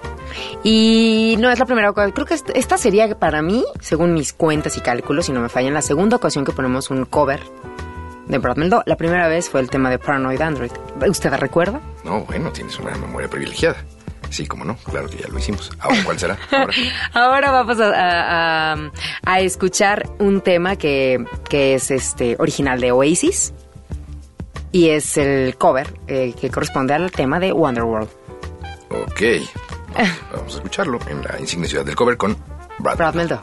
Y 0.65 1.37
no 1.39 1.51
es 1.53 1.59
la 1.61 1.67
primera 1.67 1.91
ocasión, 1.91 2.11
creo 2.11 2.27
que 2.27 2.35
est- 2.35 2.51
esta 2.55 2.77
sería 2.79 3.17
para 3.17 3.41
mí, 3.43 3.65
según 3.81 4.13
mis 4.13 4.33
cuentas 4.33 4.77
y 4.77 4.81
cálculos, 4.81 5.27
si 5.27 5.33
no 5.33 5.41
me 5.41 5.49
fallan, 5.49 5.73
la 5.73 5.83
segunda 5.83 6.17
ocasión 6.17 6.45
que 6.45 6.51
ponemos 6.51 6.91
un 6.91 7.05
cover 7.05 7.41
de 8.27 8.39
Brad 8.39 8.57
Meldó. 8.57 8.83
La 8.87 8.97
primera 8.97 9.29
vez 9.29 9.49
fue 9.51 9.61
el 9.61 9.71
tema 9.71 9.89
de 9.89 9.99
Paranoid 10.01 10.41
Android. 10.41 10.73
¿Usted 11.07 11.33
recuerda? 11.35 11.81
no, 12.05 12.23
bueno, 12.23 12.51
tienes 12.51 12.77
una 12.81 12.91
memoria 12.97 13.29
privilegiada. 13.29 13.77
Sí, 14.31 14.47
como 14.49 14.65
no, 14.65 14.77
claro 14.91 15.09
que 15.09 15.19
ya 15.19 15.29
lo 15.29 15.39
hicimos. 15.39 15.71
Ahora, 15.79 15.99
¿cuál 16.05 16.19
será? 16.19 16.37
Ahora. 16.51 16.73
Ahora 17.13 17.51
vamos 17.53 17.79
a, 17.79 17.91
a- 17.91 18.73
a- 18.73 18.91
a 19.27 19.41
escuchar 19.41 20.09
un 20.19 20.41
tema 20.41 20.75
que, 20.75 21.25
que 21.49 21.75
es 21.75 21.93
este 21.93 22.35
original 22.41 22.81
de 22.81 22.91
Oasis 22.91 23.55
y 24.75 24.89
es 24.89 25.17
el 25.19 25.57
cover 25.57 25.87
eh, 26.09 26.35
que 26.39 26.51
corresponde 26.51 26.95
al 26.95 27.13
tema 27.13 27.39
de 27.39 27.53
Wonderworld. 27.53 28.09
Ok. 28.91 29.21
Vamos 30.33 30.55
a 30.55 30.57
escucharlo 30.57 30.99
en 31.09 31.23
la 31.23 31.39
insigne 31.39 31.69
ciudad 31.69 31.85
del 31.85 31.95
cover 31.95 32.17
con 32.17 32.37
Brad. 32.81 32.97
Brad 32.97 33.15
Meldó. 33.15 33.41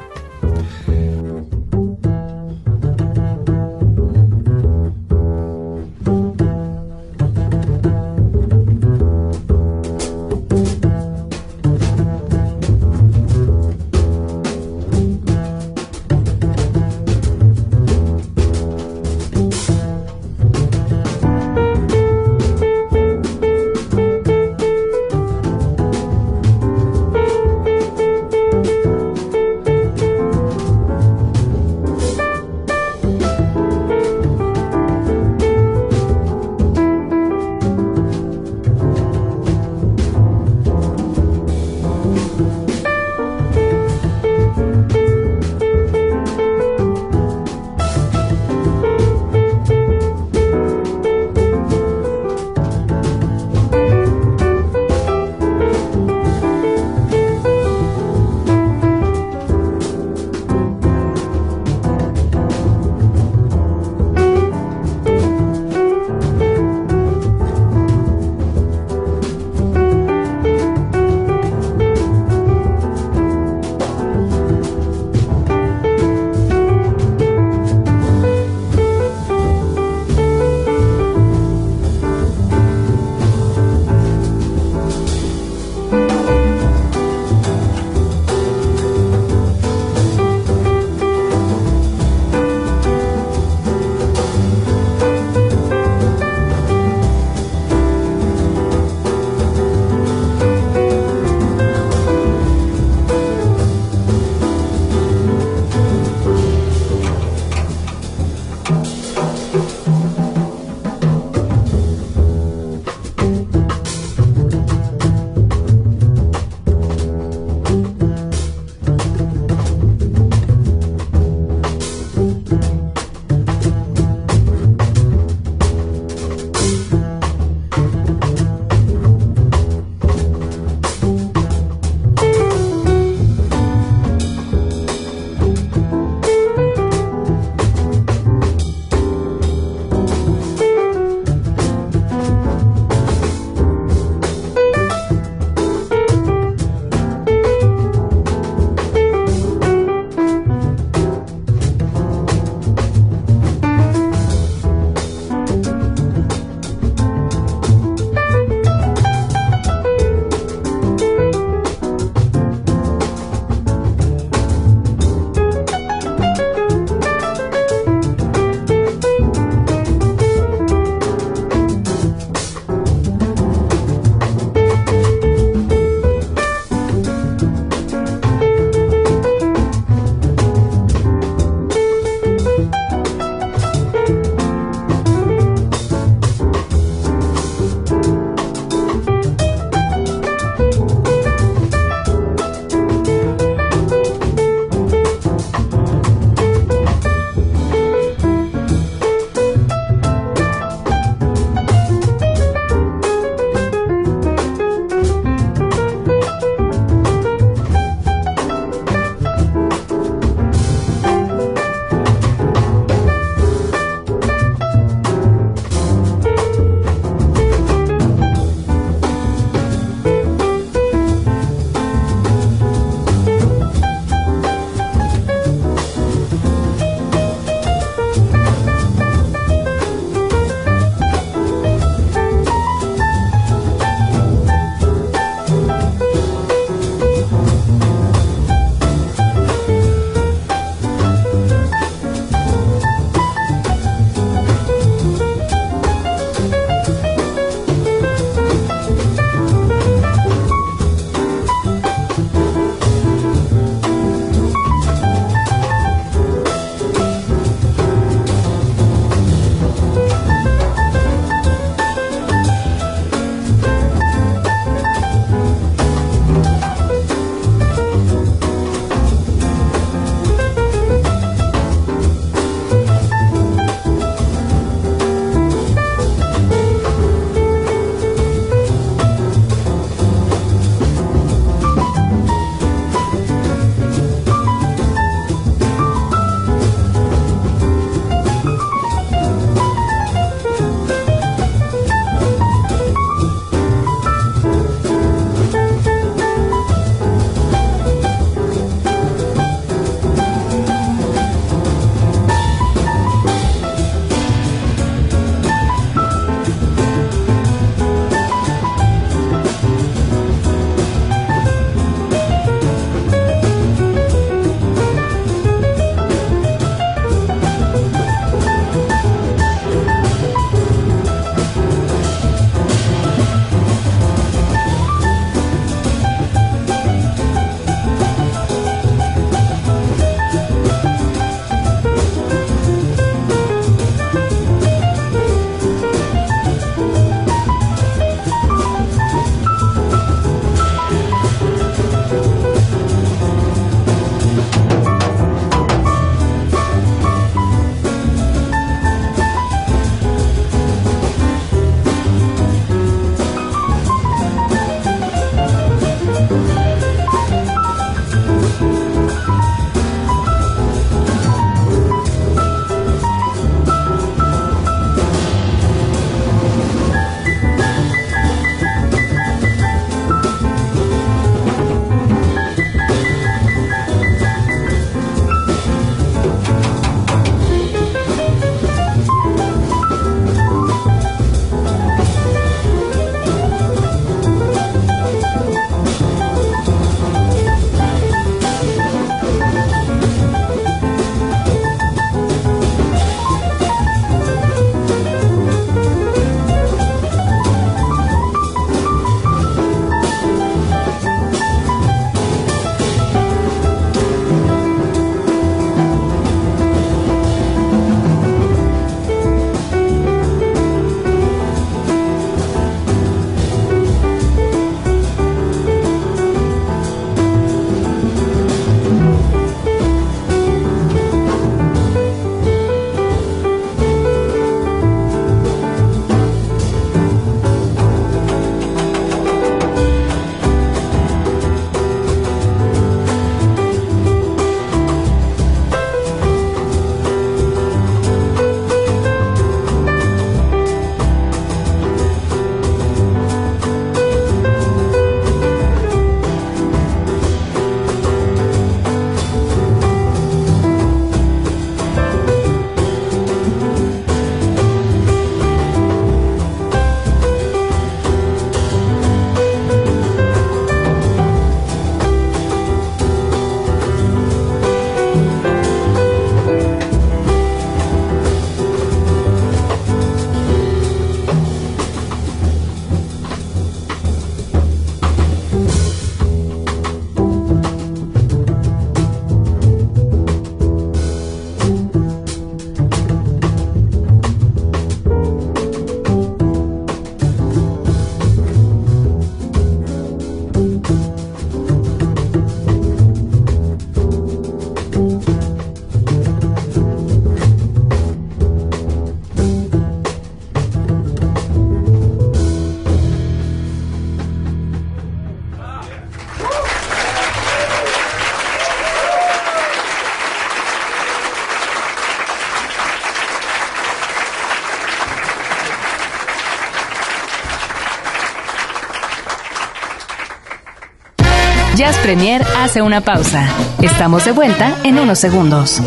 Premier 522.01 522.44
hace 522.57 522.81
una 522.81 523.01
pausa. 523.01 523.48
Estamos 523.81 524.25
de 524.25 524.31
vuelta 524.31 524.75
en 524.83 524.98
unos 524.98 525.20
segundos. 525.20 525.81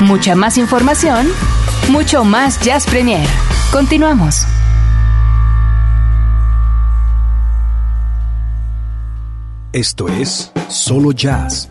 Mucha 0.00 0.34
más 0.34 0.56
información, 0.58 1.28
mucho 1.90 2.24
más 2.24 2.60
Jazz 2.60 2.86
Premier. 2.86 3.28
Continuamos. 3.70 4.46
Esto 9.72 10.08
es 10.08 10.50
Solo 10.68 11.12
Jazz 11.12 11.70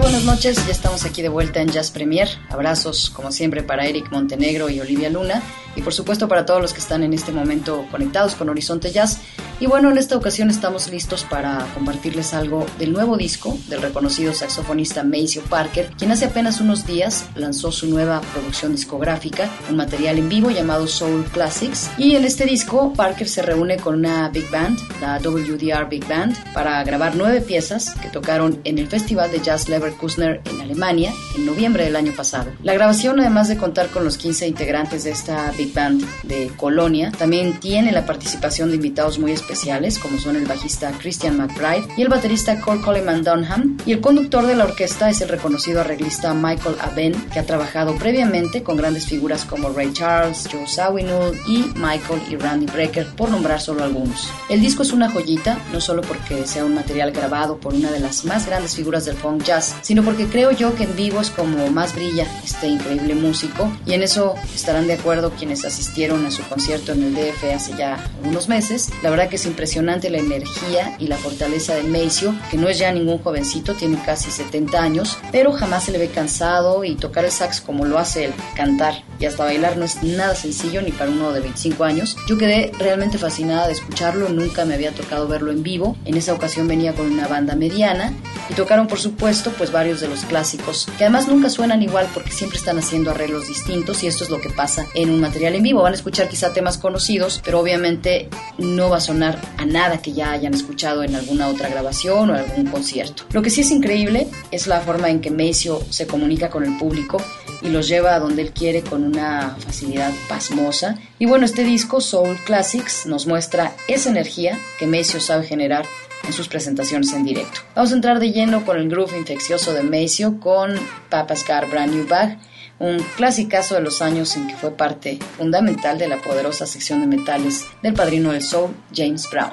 Buenas 0.11 0.27
noches, 0.27 0.65
ya 0.65 0.73
estamos 0.73 1.05
aquí 1.05 1.21
de 1.21 1.29
vuelta 1.29 1.61
en 1.61 1.69
Jazz 1.69 1.89
Premier. 1.89 2.27
Abrazos, 2.49 3.09
como 3.11 3.31
siempre, 3.31 3.63
para 3.63 3.85
Eric 3.85 4.11
Montenegro 4.11 4.69
y 4.69 4.81
Olivia 4.81 5.09
Luna 5.09 5.41
y 5.75 5.81
por 5.81 5.93
supuesto 5.93 6.27
para 6.27 6.45
todos 6.45 6.61
los 6.61 6.73
que 6.73 6.79
están 6.79 7.03
en 7.03 7.13
este 7.13 7.31
momento 7.31 7.85
conectados 7.91 8.35
con 8.35 8.49
Horizonte 8.49 8.91
Jazz. 8.91 9.19
Y 9.59 9.67
bueno, 9.67 9.91
en 9.91 9.99
esta 9.99 10.17
ocasión 10.17 10.49
estamos 10.49 10.89
listos 10.89 11.23
para 11.23 11.67
compartirles 11.75 12.33
algo 12.33 12.65
del 12.79 12.91
nuevo 12.93 13.15
disco 13.15 13.57
del 13.67 13.81
reconocido 13.81 14.33
saxofonista 14.33 15.03
Maceo 15.03 15.43
Parker, 15.43 15.91
quien 15.97 16.11
hace 16.11 16.25
apenas 16.25 16.61
unos 16.61 16.87
días 16.87 17.25
lanzó 17.35 17.71
su 17.71 17.87
nueva 17.87 18.21
producción 18.33 18.71
discográfica, 18.71 19.49
un 19.69 19.77
material 19.77 20.17
en 20.17 20.29
vivo 20.29 20.49
llamado 20.49 20.87
Soul 20.87 21.25
Classics. 21.25 21.91
Y 21.99 22.15
en 22.15 22.25
este 22.25 22.45
disco, 22.45 22.91
Parker 22.93 23.29
se 23.29 23.43
reúne 23.43 23.77
con 23.77 23.93
una 23.93 24.29
big 24.29 24.49
band, 24.49 24.79
la 24.99 25.19
WDR 25.19 25.87
Big 25.87 26.07
Band, 26.07 26.35
para 26.53 26.83
grabar 26.83 27.15
nueve 27.15 27.41
piezas 27.41 27.93
que 28.01 28.09
tocaron 28.09 28.59
en 28.63 28.79
el 28.79 28.87
Festival 28.87 29.31
de 29.31 29.41
Jazz 29.41 29.69
Leverkusener 30.01 30.41
en 30.45 30.61
Alemania 30.61 31.13
en 31.35 31.45
noviembre 31.45 31.83
del 31.83 31.95
año 31.95 32.13
pasado. 32.13 32.51
La 32.63 32.73
grabación, 32.73 33.19
además 33.19 33.47
de 33.47 33.57
contar 33.57 33.87
con 33.87 34.03
los 34.03 34.17
15 34.17 34.47
integrantes 34.47 35.03
de 35.03 35.11
esta 35.11 35.51
Big 35.57 35.73
Band 35.73 36.03
de 36.23 36.51
Colonia, 36.57 37.11
también 37.17 37.59
tiene 37.59 37.91
la 37.91 38.05
participación 38.05 38.69
de 38.69 38.77
invitados 38.77 39.19
muy 39.19 39.31
especiales, 39.31 39.99
como 39.99 40.17
son 40.17 40.35
el 40.35 40.45
bajista 40.45 40.91
Christian 40.97 41.37
McBride 41.37 41.87
y 41.97 42.01
el 42.01 42.09
baterista 42.09 42.59
Cole 42.59 42.81
Coleman 42.81 43.23
Dunham, 43.23 43.77
y 43.85 43.91
el 43.91 44.01
conductor 44.01 44.45
de 44.45 44.55
la 44.55 44.65
orquesta 44.65 45.09
es 45.09 45.21
el 45.21 45.29
reconocido 45.29 45.81
arreglista 45.81 46.33
Michael 46.33 46.75
Aben, 46.81 47.13
que 47.31 47.39
ha 47.39 47.45
trabajado 47.45 47.95
previamente 47.95 48.63
con 48.63 48.77
grandes 48.77 49.05
figuras 49.05 49.45
como 49.45 49.69
Ray 49.69 49.93
Charles, 49.93 50.47
Joe 50.51 50.67
Zawinul 50.67 51.37
y 51.47 51.65
Michael 51.75 52.21
y 52.29 52.35
Randy 52.37 52.65
Brecker, 52.65 53.07
por 53.15 53.29
nombrar 53.29 53.61
solo 53.61 53.83
algunos. 53.83 54.29
El 54.49 54.61
disco 54.61 54.83
es 54.83 54.91
una 54.91 55.09
joyita, 55.09 55.59
no 55.71 55.79
solo 55.79 56.01
porque 56.01 56.47
sea 56.47 56.65
un 56.65 56.75
material 56.75 57.11
grabado 57.11 57.57
por 57.57 57.73
una 57.73 57.91
de 57.91 57.99
las 57.99 58.25
más 58.25 58.47
grandes 58.47 58.75
figuras 58.75 59.05
del 59.05 59.15
funk 59.15 59.43
jazz, 59.43 59.75
sino 59.91 60.03
porque 60.03 60.27
creo 60.27 60.51
yo 60.51 60.73
que 60.73 60.85
en 60.85 60.95
vivo 60.95 61.19
es 61.19 61.31
como 61.31 61.67
más 61.69 61.93
brilla 61.93 62.25
este 62.45 62.65
increíble 62.67 63.13
músico, 63.13 63.69
y 63.85 63.91
en 63.91 64.03
eso 64.03 64.35
estarán 64.55 64.87
de 64.87 64.93
acuerdo 64.93 65.31
quienes 65.31 65.65
asistieron 65.65 66.25
a 66.25 66.31
su 66.31 66.43
concierto 66.43 66.93
en 66.93 67.03
el 67.03 67.13
DF 67.13 67.43
hace 67.53 67.75
ya 67.77 68.01
unos 68.23 68.47
meses. 68.47 68.89
La 69.03 69.09
verdad 69.09 69.27
que 69.27 69.35
es 69.35 69.45
impresionante 69.45 70.09
la 70.09 70.19
energía 70.19 70.95
y 70.97 71.07
la 71.07 71.17
fortaleza 71.17 71.75
de 71.75 71.83
Maceo, 71.83 72.33
que 72.49 72.55
no 72.55 72.69
es 72.69 72.79
ya 72.79 72.89
ningún 72.93 73.17
jovencito, 73.17 73.73
tiene 73.73 74.01
casi 74.05 74.31
70 74.31 74.81
años, 74.81 75.17
pero 75.29 75.51
jamás 75.51 75.83
se 75.83 75.91
le 75.91 75.97
ve 75.97 76.07
cansado 76.07 76.85
y 76.85 76.95
tocar 76.95 77.25
el 77.25 77.31
sax 77.31 77.59
como 77.59 77.83
lo 77.83 77.99
hace 77.99 78.23
él, 78.23 78.33
cantar 78.55 79.03
y 79.21 79.25
hasta 79.27 79.43
bailar 79.43 79.77
no 79.77 79.85
es 79.85 80.01
nada 80.01 80.33
sencillo 80.33 80.81
ni 80.81 80.91
para 80.91 81.11
uno 81.11 81.31
de 81.31 81.41
25 81.41 81.83
años. 81.83 82.17
Yo 82.27 82.37
quedé 82.37 82.71
realmente 82.79 83.19
fascinada 83.19 83.67
de 83.67 83.73
escucharlo, 83.73 84.29
nunca 84.29 84.65
me 84.65 84.73
había 84.73 84.91
tocado 84.91 85.27
verlo 85.27 85.51
en 85.51 85.61
vivo. 85.61 85.95
En 86.05 86.17
esa 86.17 86.33
ocasión 86.33 86.67
venía 86.67 86.93
con 86.93 87.05
una 87.05 87.27
banda 87.27 87.55
mediana 87.55 88.13
y 88.49 88.55
tocaron 88.55 88.87
por 88.87 88.99
supuesto 88.99 89.51
pues 89.51 89.71
varios 89.71 89.80
de 89.81 90.07
los 90.07 90.25
clásicos, 90.25 90.87
que 90.97 91.05
además 91.05 91.27
nunca 91.27 91.49
suenan 91.49 91.81
igual 91.81 92.07
porque 92.13 92.29
siempre 92.29 92.59
están 92.59 92.77
haciendo 92.77 93.09
arreglos 93.09 93.47
distintos 93.47 94.03
y 94.03 94.07
esto 94.07 94.23
es 94.23 94.29
lo 94.29 94.39
que 94.39 94.51
pasa 94.51 94.85
en 94.93 95.09
un 95.09 95.19
material 95.19 95.55
en 95.55 95.63
vivo. 95.63 95.81
Van 95.81 95.93
a 95.93 95.95
escuchar 95.95 96.29
quizá 96.29 96.53
temas 96.53 96.77
conocidos, 96.77 97.41
pero 97.43 97.59
obviamente 97.59 98.29
no 98.59 98.91
va 98.91 98.97
a 98.97 99.01
sonar 99.01 99.41
a 99.57 99.65
nada 99.65 99.99
que 99.99 100.13
ya 100.13 100.33
hayan 100.33 100.53
escuchado 100.53 101.03
en 101.03 101.15
alguna 101.15 101.47
otra 101.47 101.67
grabación 101.67 102.29
o 102.29 102.35
algún 102.35 102.67
concierto. 102.67 103.23
Lo 103.31 103.41
que 103.41 103.49
sí 103.49 103.61
es 103.61 103.71
increíble 103.71 104.27
es 104.51 104.67
la 104.67 104.81
forma 104.81 105.09
en 105.09 105.19
que 105.19 105.31
Maceo 105.31 105.81
se 105.89 106.05
comunica 106.05 106.51
con 106.51 106.63
el 106.63 106.77
público 106.77 107.17
y 107.63 107.69
los 107.69 107.87
lleva 107.87 108.13
a 108.13 108.19
donde 108.19 108.43
él 108.43 108.51
quiere 108.51 108.83
con 108.83 109.03
una 109.03 109.55
facilidad 109.65 110.11
pasmosa. 110.29 110.99
Y 111.17 111.25
bueno, 111.25 111.45
este 111.45 111.63
disco, 111.63 112.01
Soul 112.01 112.37
Classics, 112.45 113.07
nos 113.07 113.25
muestra 113.25 113.73
esa 113.87 114.11
energía 114.11 114.59
que 114.77 114.85
Maceo 114.85 115.19
sabe 115.19 115.45
generar 115.47 115.85
en 116.23 116.33
sus 116.33 116.47
presentaciones 116.47 117.13
en 117.13 117.23
directo. 117.23 117.61
Vamos 117.75 117.91
a 117.91 117.95
entrar 117.95 118.19
de 118.19 118.31
lleno 118.31 118.65
con 118.65 118.77
el 118.77 118.89
groove 118.89 119.17
infeccioso 119.17 119.73
de 119.73 119.83
Maceo 119.83 120.39
con 120.39 120.75
Papa's 121.09 121.43
Car 121.43 121.69
Brand 121.69 121.93
New 121.93 122.07
Bag 122.07 122.37
un 122.81 122.97
clasicazo 123.15 123.75
de 123.75 123.81
los 123.81 124.01
años 124.01 124.35
en 124.35 124.47
que 124.47 124.55
fue 124.55 124.71
parte 124.71 125.19
fundamental 125.37 125.99
de 125.99 126.07
la 126.07 126.17
poderosa 126.17 126.65
sección 126.65 126.99
de 126.99 127.05
metales 127.05 127.67
del 127.83 127.93
padrino 127.93 128.31
del 128.31 128.41
soul, 128.41 128.75
James 128.91 129.29
Brown. 129.29 129.51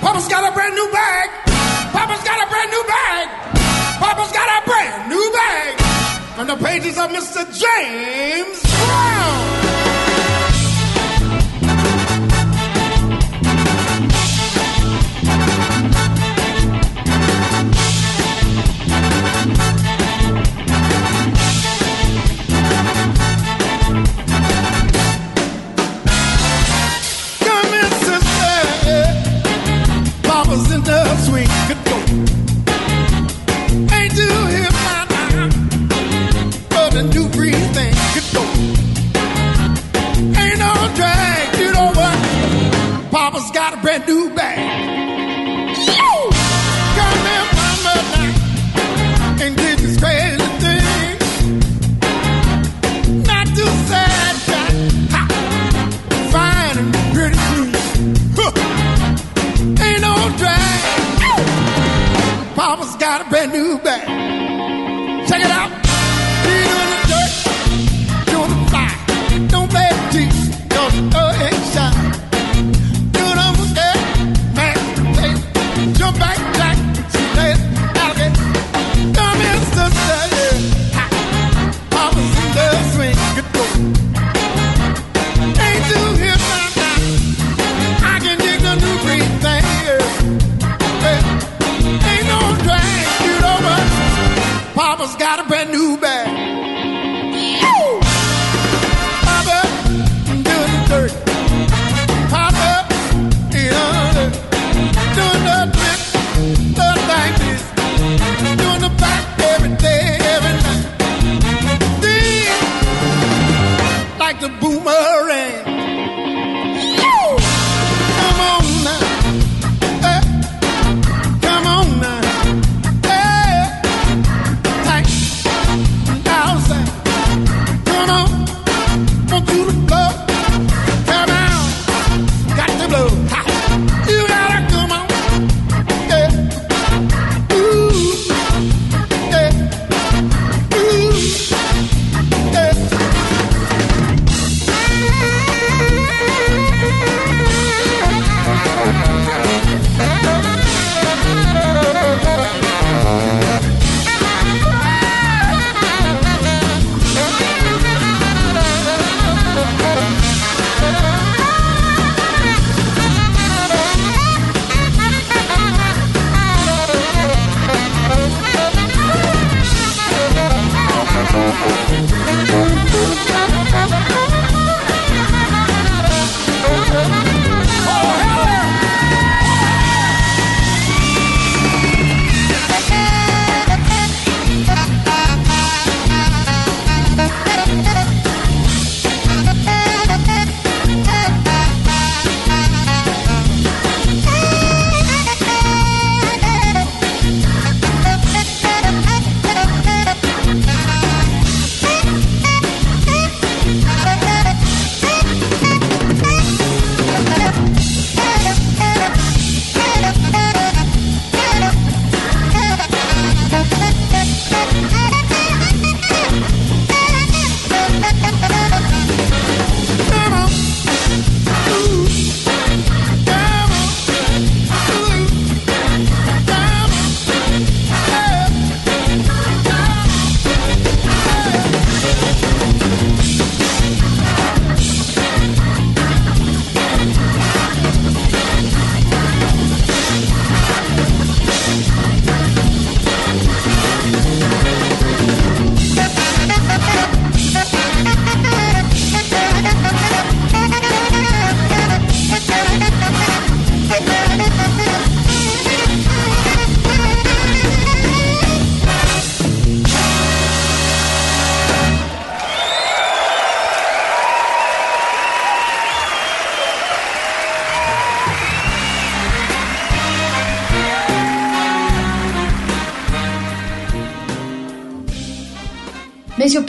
Papa's 0.00 0.28
got 0.28 0.44
a 0.44 0.50
brand 0.50 0.74
new 0.74 0.90
bag. 0.90 1.30
Papa's 1.92 2.24
got 2.24 2.42
a 2.42 2.50
brand 2.50 2.70
new 2.70 2.84
bag. 2.84 3.28
Papa's 4.00 4.32
got 4.32 4.48
a 4.58 4.68
brand 4.68 5.08
new 5.08 5.32
bag. 5.32 5.80
From 6.34 6.46
the 6.48 6.56
pages 6.56 6.98
of 6.98 7.10
Mr. 7.10 7.46
James 7.54 8.62
Brown. 8.62 9.69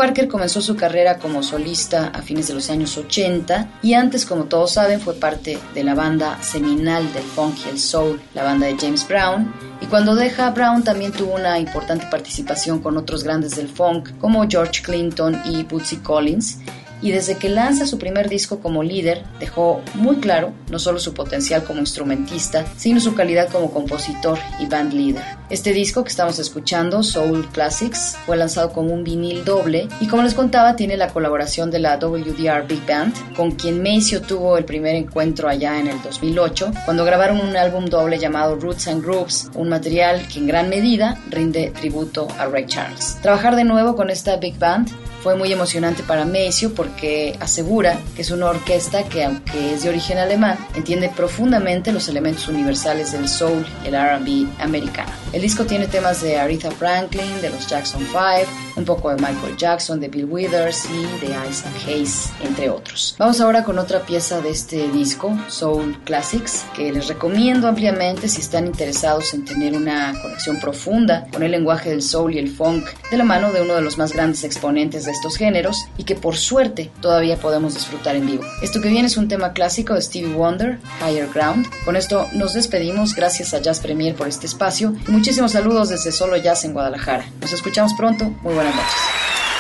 Parker 0.01 0.27
comenzó 0.27 0.63
su 0.63 0.75
carrera 0.75 1.19
como 1.19 1.43
solista 1.43 2.07
a 2.07 2.23
fines 2.23 2.47
de 2.47 2.55
los 2.55 2.71
años 2.71 2.97
80 2.97 3.67
y 3.83 3.93
antes, 3.93 4.25
como 4.25 4.45
todos 4.45 4.71
saben, 4.71 4.99
fue 4.99 5.13
parte 5.13 5.59
de 5.75 5.83
la 5.83 5.93
banda 5.93 6.41
seminal 6.41 7.13
del 7.13 7.21
funk 7.21 7.55
y 7.67 7.69
el 7.69 7.77
soul, 7.77 8.19
la 8.33 8.43
banda 8.43 8.65
de 8.65 8.75
James 8.79 9.07
Brown, 9.07 9.53
y 9.79 9.85
cuando 9.85 10.15
deja 10.15 10.49
Brown 10.49 10.83
también 10.83 11.11
tuvo 11.11 11.35
una 11.35 11.59
importante 11.59 12.07
participación 12.09 12.79
con 12.79 12.97
otros 12.97 13.23
grandes 13.23 13.55
del 13.55 13.67
funk 13.67 14.17
como 14.19 14.49
George 14.49 14.81
Clinton 14.81 15.39
y 15.45 15.61
Bootsy 15.61 15.97
Collins, 15.97 16.57
y 17.01 17.11
desde 17.11 17.37
que 17.37 17.49
lanza 17.49 17.85
su 17.85 17.97
primer 17.97 18.29
disco 18.29 18.59
como 18.59 18.83
líder 18.83 19.23
dejó 19.39 19.81
muy 19.95 20.17
claro 20.17 20.53
no 20.69 20.79
solo 20.79 20.99
su 20.99 21.13
potencial 21.13 21.63
como 21.63 21.79
instrumentista, 21.79 22.65
sino 22.77 22.99
su 22.99 23.15
calidad 23.15 23.49
como 23.49 23.71
compositor 23.71 24.39
y 24.59 24.65
band 24.65 24.93
leader. 24.93 25.23
Este 25.49 25.73
disco 25.73 26.03
que 26.03 26.09
estamos 26.09 26.39
escuchando, 26.39 27.03
Soul 27.03 27.49
Classics, 27.49 28.17
fue 28.25 28.37
lanzado 28.37 28.71
como 28.71 28.93
un 28.93 29.03
vinil 29.03 29.43
doble 29.43 29.89
y 29.99 30.07
como 30.07 30.23
les 30.23 30.33
contaba 30.33 30.75
tiene 30.77 30.95
la 30.95 31.09
colaboración 31.09 31.71
de 31.71 31.79
la 31.79 31.97
WDR 31.97 32.65
Big 32.67 32.85
Band, 32.87 33.13
con 33.35 33.51
quien 33.51 33.83
Maceo 33.83 34.21
tuvo 34.21 34.57
el 34.57 34.63
primer 34.63 34.95
encuentro 34.95 35.49
allá 35.49 35.77
en 35.79 35.87
el 35.87 36.01
2008, 36.01 36.71
cuando 36.85 37.03
grabaron 37.03 37.41
un 37.41 37.57
álbum 37.57 37.85
doble 37.85 38.17
llamado 38.17 38.55
Roots 38.55 38.87
and 38.87 39.03
Grooves, 39.03 39.49
un 39.55 39.69
material 39.69 40.25
que 40.27 40.39
en 40.39 40.47
gran 40.47 40.69
medida 40.69 41.17
rinde 41.29 41.71
tributo 41.79 42.27
a 42.39 42.45
Ray 42.45 42.65
Charles. 42.67 43.17
Trabajar 43.21 43.55
de 43.55 43.65
nuevo 43.65 43.95
con 43.95 44.09
esta 44.09 44.37
Big 44.37 44.57
Band 44.57 44.89
fue 45.21 45.35
muy 45.35 45.51
emocionante 45.51 46.03
para 46.03 46.25
Maceo 46.25 46.73
porque 46.73 47.37
asegura 47.39 47.99
que 48.15 48.23
es 48.23 48.31
una 48.31 48.47
orquesta 48.47 49.03
que, 49.03 49.23
aunque 49.23 49.73
es 49.73 49.83
de 49.83 49.89
origen 49.89 50.17
alemán, 50.17 50.57
entiende 50.75 51.09
profundamente 51.09 51.91
los 51.91 52.07
elementos 52.07 52.47
universales 52.47 53.11
del 53.11 53.27
soul 53.27 53.65
y 53.83 53.87
el 53.87 53.95
RB 53.95 54.47
americano. 54.59 55.11
El 55.31 55.41
disco 55.41 55.65
tiene 55.65 55.87
temas 55.87 56.21
de 56.21 56.37
Aretha 56.37 56.71
Franklin, 56.71 57.41
de 57.41 57.49
los 57.49 57.67
Jackson 57.67 58.01
5, 58.01 58.19
un 58.75 58.85
poco 58.85 59.09
de 59.09 59.15
Michael 59.15 59.55
Jackson, 59.57 59.99
de 59.99 60.09
Bill 60.09 60.25
Withers 60.25 60.85
y 60.85 61.25
de 61.25 61.33
Isaac 61.49 61.73
Hayes, 61.87 62.29
entre 62.41 62.69
otros. 62.69 63.15
Vamos 63.17 63.39
ahora 63.39 63.63
con 63.63 63.79
otra 63.79 64.01
pieza 64.01 64.41
de 64.41 64.49
este 64.49 64.89
disco, 64.89 65.37
Soul 65.47 65.97
Classics, 66.03 66.65
que 66.75 66.91
les 66.91 67.07
recomiendo 67.07 67.67
ampliamente 67.67 68.27
si 68.27 68.41
están 68.41 68.65
interesados 68.65 69.33
en 69.33 69.45
tener 69.45 69.73
una 69.73 70.13
conexión 70.21 70.59
profunda 70.59 71.27
con 71.31 71.43
el 71.43 71.51
lenguaje 71.51 71.89
del 71.91 72.01
soul 72.01 72.35
y 72.35 72.39
el 72.39 72.49
funk 72.49 72.85
de 73.09 73.17
la 73.17 73.23
mano 73.23 73.51
de 73.51 73.61
uno 73.61 73.75
de 73.75 73.81
los 73.81 73.97
más 73.97 74.13
grandes 74.13 74.43
exponentes 74.43 75.05
de 75.05 75.10
estos 75.11 75.37
géneros 75.37 75.85
y 75.97 76.03
que 76.03 76.15
por 76.15 76.37
suerte 76.37 76.91
todavía 77.01 77.37
podemos 77.37 77.73
disfrutar 77.73 78.15
en 78.15 78.25
vivo. 78.25 78.43
Esto 78.61 78.81
que 78.81 78.89
viene 78.89 79.07
es 79.07 79.17
un 79.17 79.27
tema 79.27 79.53
clásico 79.53 79.93
de 79.93 80.01
Stevie 80.01 80.33
Wonder, 80.33 80.79
Higher 80.99 81.29
Ground. 81.33 81.67
Con 81.85 81.95
esto 81.95 82.27
nos 82.33 82.53
despedimos, 82.53 83.15
gracias 83.15 83.53
a 83.53 83.59
Jazz 83.59 83.79
Premier 83.79 84.15
por 84.15 84.27
este 84.27 84.47
espacio 84.47 84.93
y 85.07 85.11
muchísimos 85.11 85.51
saludos 85.51 85.89
desde 85.89 86.11
Solo 86.11 86.37
Jazz 86.37 86.65
en 86.65 86.73
Guadalajara. 86.73 87.25
Nos 87.41 87.53
escuchamos 87.53 87.93
pronto, 87.93 88.25
muy 88.41 88.53
buenas 88.53 88.75
noches. 88.75 89.50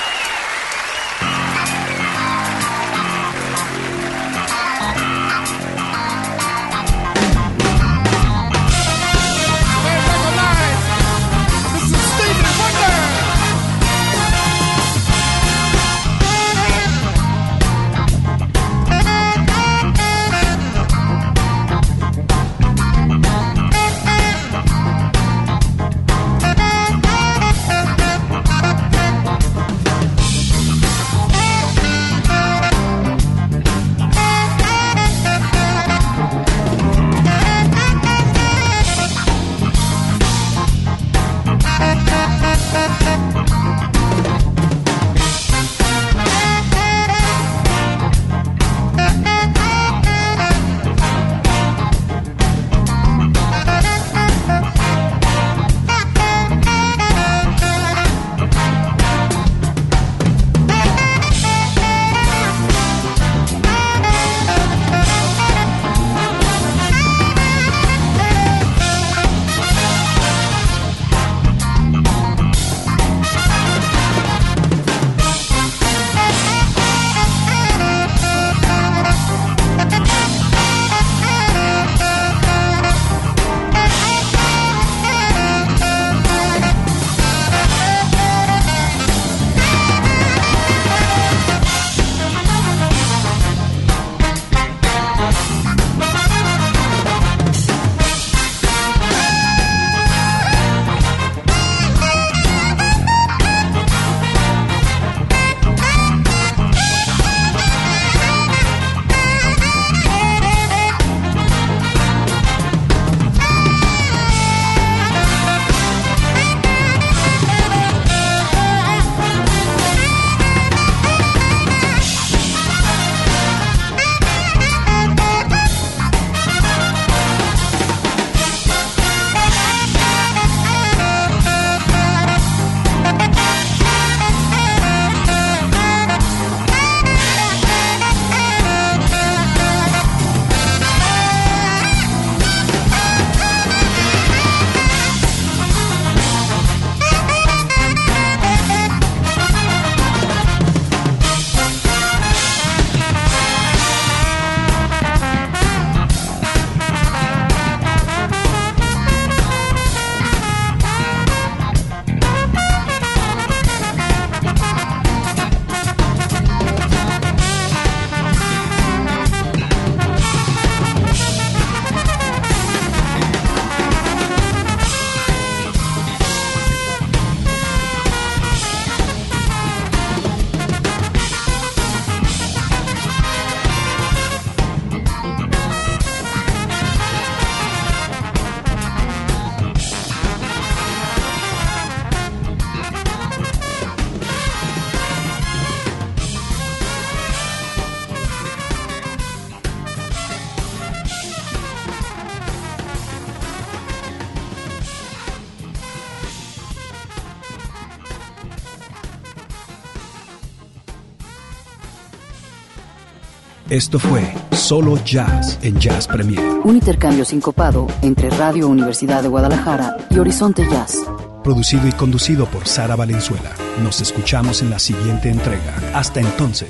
Esto 213.71 213.99
fue 213.99 214.21
Solo 214.51 215.01
Jazz 215.05 215.57
en 215.61 215.79
Jazz 215.79 216.05
Premier. 216.05 216.41
Un 216.65 216.75
intercambio 216.75 217.23
sincopado 217.23 217.87
entre 218.01 218.29
Radio 218.31 218.67
Universidad 218.67 219.23
de 219.23 219.29
Guadalajara 219.29 219.95
y 220.09 220.19
Horizonte 220.19 220.67
Jazz. 220.69 220.97
Producido 221.41 221.87
y 221.87 221.93
conducido 221.93 222.47
por 222.47 222.67
Sara 222.67 222.97
Valenzuela. 222.97 223.53
Nos 223.81 224.01
escuchamos 224.01 224.61
en 224.61 224.71
la 224.71 224.77
siguiente 224.77 225.29
entrega. 225.29 225.73
Hasta 225.93 226.19
entonces. 226.19 226.67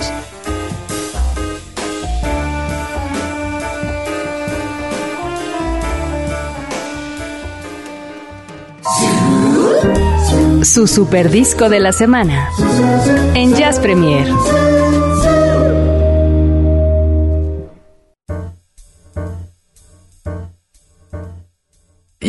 Su 10.61 10.85
super 10.85 11.31
disco 11.31 11.67
de 11.67 11.79
la 11.79 11.93
semana 11.93 12.47
en 13.33 13.55
Jazz 13.55 13.79
Premier. 13.79 14.27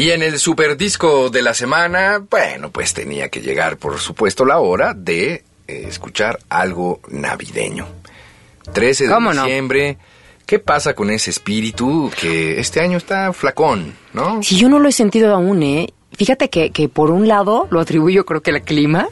Y 0.02 0.10
en 0.10 0.22
el 0.22 0.38
super 0.40 0.76
disco 0.76 1.30
de 1.30 1.42
la 1.42 1.54
semana, 1.54 2.20
bueno, 2.28 2.70
pues 2.70 2.92
tenía 2.92 3.28
que 3.28 3.40
llegar, 3.40 3.76
por 3.76 3.98
supuesto, 4.00 4.44
la 4.44 4.58
hora 4.58 4.94
de 4.94 5.44
eh, 5.68 5.84
escuchar 5.86 6.40
algo 6.48 7.00
navideño. 7.08 7.86
13 8.72 9.04
de 9.04 9.10
diciembre. 9.44 9.98
¿Qué 10.44 10.58
pasa 10.58 10.94
con 10.94 11.10
ese 11.10 11.30
espíritu 11.30 12.10
que 12.20 12.58
este 12.58 12.80
año 12.80 12.98
está 12.98 13.32
flacón, 13.32 13.94
no? 14.12 14.42
Si 14.42 14.56
yo 14.56 14.68
no 14.68 14.80
lo 14.80 14.88
he 14.88 14.92
sentido 14.92 15.32
aún, 15.34 15.62
¿eh? 15.62 15.88
Fíjate 16.18 16.50
que, 16.50 16.70
que 16.70 16.88
por 16.88 17.10
un 17.12 17.28
lado 17.28 17.68
lo 17.70 17.78
atribuyo 17.80 18.26
creo 18.26 18.42
que 18.42 18.50
al 18.50 18.62
clima, 18.62 19.08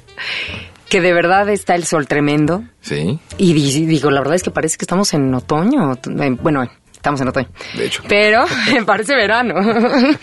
que 0.88 1.00
de 1.00 1.12
verdad 1.12 1.48
está 1.50 1.76
el 1.76 1.84
sol 1.84 2.08
tremendo. 2.08 2.64
Sí, 2.80 3.20
Y 3.38 3.52
di- 3.54 3.86
digo, 3.86 4.10
la 4.10 4.20
verdad 4.20 4.34
es 4.34 4.42
que 4.42 4.50
parece 4.50 4.76
que 4.76 4.84
estamos 4.84 5.14
en 5.14 5.32
otoño. 5.34 5.92
Eh, 5.94 6.36
Bueno, 6.42 6.68
estamos 7.00 7.20
en 7.22 7.28
otoño. 7.28 7.48
de 7.76 7.86
hecho. 7.86 8.02
Pero 8.08 8.44
parece 8.86 9.14
verano. 9.14 9.54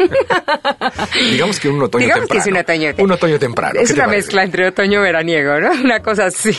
Digamos 1.31 1.59
que 1.59 1.69
un 1.69 1.81
otoño 1.81 2.05
Digamos 2.05 2.27
que 2.29 2.35
temprano. 2.39 2.41
es 2.41 2.47
un 2.47 2.57
otoño 2.57 2.95
te- 2.95 3.03
Un 3.03 3.11
otoño 3.11 3.39
temprano. 3.39 3.79
Es 3.79 3.87
¿qué 3.89 3.93
te 3.95 3.99
una 4.01 4.07
mezcla 4.09 4.43
entre 4.43 4.67
otoño 4.67 4.99
y 4.99 5.03
veraniego, 5.03 5.59
¿no? 5.59 5.71
Una 5.83 6.01
cosa 6.01 6.25
así. 6.25 6.51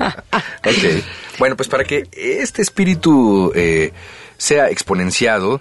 Ok. 0.00 1.04
Bueno, 1.38 1.56
pues 1.56 1.68
para 1.68 1.84
que 1.84 2.04
este 2.12 2.62
espíritu 2.62 3.52
eh, 3.54 3.92
sea 4.38 4.70
exponenciado, 4.70 5.60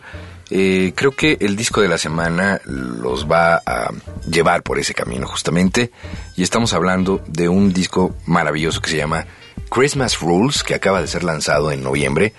eh, 0.49 0.93
creo 0.95 1.11
que 1.11 1.37
el 1.41 1.55
disco 1.57 1.81
de 1.81 1.89
la 1.89 1.97
semana 1.97 2.61
los 2.65 3.29
va 3.29 3.61
a 3.65 3.91
llevar 4.29 4.63
por 4.63 4.79
ese 4.79 4.93
camino 4.93 5.27
justamente. 5.27 5.91
Y 6.37 6.43
estamos 6.43 6.73
hablando 6.73 7.21
de 7.27 7.49
un 7.49 7.73
disco 7.73 8.15
maravilloso 8.25 8.81
que 8.81 8.89
se 8.91 8.97
llama 8.97 9.25
Christmas 9.69 10.19
Rules, 10.21 10.63
que 10.63 10.73
acaba 10.75 11.01
de 11.01 11.07
ser 11.07 11.23
lanzado 11.23 11.71
en 11.71 11.83
noviembre. 11.83 12.33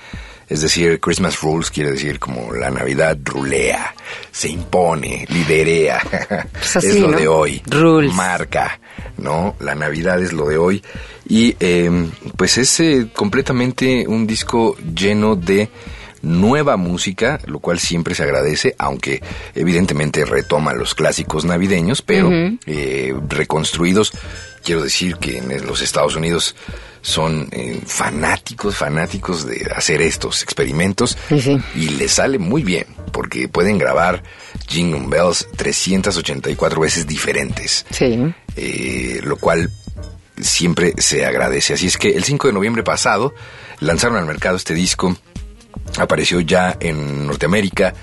Es 0.48 0.60
decir, 0.60 1.00
Christmas 1.00 1.40
Rules 1.40 1.70
quiere 1.70 1.92
decir 1.92 2.18
como 2.18 2.52
la 2.52 2.70
Navidad 2.70 3.18
rulea, 3.24 3.94
se 4.30 4.48
impone, 4.48 5.26
liderea. 5.28 6.00
Pues 6.52 6.76
así, 6.76 6.88
es 6.88 7.00
lo 7.00 7.10
¿no? 7.10 7.18
de 7.18 7.28
hoy. 7.28 7.62
Rules. 7.66 8.14
Marca, 8.14 8.80
¿no? 9.18 9.56
La 9.60 9.74
Navidad 9.74 10.22
es 10.22 10.32
lo 10.32 10.46
de 10.46 10.56
hoy. 10.56 10.82
Y 11.28 11.56
eh, 11.60 11.90
pues 12.36 12.58
es 12.58 12.80
eh, 12.80 13.08
completamente 13.12 14.06
un 14.06 14.26
disco 14.26 14.76
lleno 14.78 15.36
de 15.36 15.68
nueva 16.22 16.76
música, 16.76 17.40
lo 17.46 17.60
cual 17.60 17.78
siempre 17.78 18.14
se 18.14 18.24
agradece, 18.24 18.74
aunque 18.78 19.22
evidentemente 19.54 20.24
retoma 20.24 20.74
los 20.74 20.94
clásicos 20.94 21.44
navideños, 21.44 22.02
pero 22.02 22.30
eh, 22.66 23.14
reconstruidos. 23.28 24.12
Quiero 24.64 24.82
decir 24.82 25.16
que 25.16 25.38
en 25.38 25.66
los 25.66 25.82
Estados 25.82 26.16
Unidos 26.16 26.56
son 27.06 27.48
eh, 27.52 27.80
fanáticos, 27.86 28.74
fanáticos 28.76 29.46
de 29.46 29.70
hacer 29.76 30.02
estos 30.02 30.42
experimentos 30.42 31.16
Sí, 31.28 31.40
sí. 31.40 31.56
y 31.76 31.90
les 31.90 32.10
sale 32.14 32.38
muy 32.40 32.64
bien, 32.64 32.84
porque 33.12 33.46
pueden 33.48 33.78
grabar 33.78 34.24
Jingle 34.66 35.06
Bells 35.06 35.46
384 35.56 36.80
veces 36.80 37.06
diferentes 37.06 37.86
Sí. 37.90 38.18
eh, 38.56 39.20
lo 39.22 39.36
cual 39.36 39.70
siempre 40.40 40.94
se 40.98 41.24
agradece. 41.24 41.74
Así 41.74 41.86
es 41.86 41.96
que 41.96 42.10
el 42.16 42.24
5 42.24 42.48
de 42.48 42.54
noviembre 42.54 42.82
pasado 42.82 43.32
lanzaron 43.78 44.16
al 44.18 44.26
mercado 44.26 44.56
este 44.56 44.74
disco, 44.74 45.16
apareció 45.98 46.40
ya 46.40 46.76
en 46.80 47.26
Norteamérica, 47.28 47.94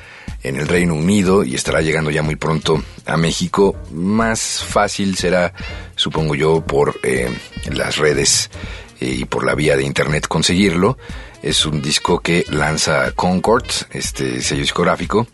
en 0.43 0.55
el 0.57 0.67
Reino 0.67 0.93
Unido 0.95 1.43
y 1.43 1.55
estará 1.55 1.81
llegando 1.81 2.09
ya 2.09 2.21
muy 2.21 2.35
pronto 2.37 2.81
a 3.05 3.17
México. 3.17 3.75
Más 3.91 4.63
fácil 4.63 5.15
será, 5.17 5.53
supongo 5.97 6.35
yo, 6.35 6.61
por 6.65 6.99
eh, 7.03 7.29
las 7.71 7.97
redes 7.97 8.49
y 9.03 9.25
por 9.25 9.45
la 9.45 9.55
vía 9.55 9.75
de 9.75 9.83
internet 9.83 10.27
conseguirlo. 10.27 10.97
Es 11.41 11.65
un 11.65 11.81
disco 11.81 12.19
que 12.19 12.45
lanza 12.49 13.11
Concord, 13.11 13.65
este 13.91 14.41
sello 14.41 14.61
discográfico, 14.61 15.27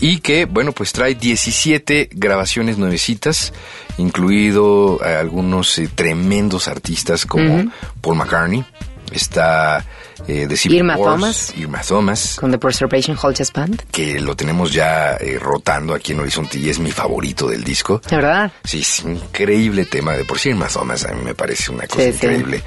y 0.00 0.18
que, 0.20 0.44
bueno, 0.44 0.72
pues 0.72 0.92
trae 0.92 1.14
17 1.14 2.10
grabaciones 2.12 2.78
nuevecitas, 2.78 3.52
incluido 3.98 5.00
eh, 5.04 5.16
algunos 5.16 5.78
eh, 5.78 5.88
tremendos 5.92 6.68
artistas 6.68 7.26
como 7.26 7.70
Paul 8.00 8.16
McCartney, 8.16 8.64
está 9.12 9.84
eh, 10.26 10.46
The 10.48 10.56
Civil 10.56 10.78
Irma 10.78 10.96
Wars, 10.96 11.12
Thomas. 11.14 11.54
Irma 11.56 11.80
Thomas, 11.82 12.36
Con 12.40 12.50
The 12.50 12.58
Preservation 12.58 13.16
Hall 13.22 13.34
Jazz 13.34 13.52
Band. 13.52 13.82
que 13.90 14.20
lo 14.20 14.34
tenemos 14.34 14.72
ya 14.72 15.16
eh, 15.16 15.38
rotando 15.40 15.94
aquí 15.94 16.12
en 16.12 16.20
Horizonte 16.20 16.58
y 16.58 16.68
es 16.68 16.78
mi 16.78 16.90
favorito 16.90 17.46
del 17.48 17.62
disco. 17.64 18.00
¿De 18.08 18.16
verdad? 18.16 18.50
Sí, 18.64 18.80
es 18.80 19.00
increíble 19.00 19.84
tema. 19.84 20.14
De 20.14 20.24
por 20.24 20.38
sí, 20.38 20.48
Irma 20.50 20.66
Thomas 20.68 21.04
a 21.04 21.12
mí 21.12 21.22
me 21.24 21.34
parece 21.34 21.70
una 21.70 21.86
cosa 21.86 22.02
Sí, 22.02 22.12
sí. 22.12 22.26
increíble. 22.26 22.62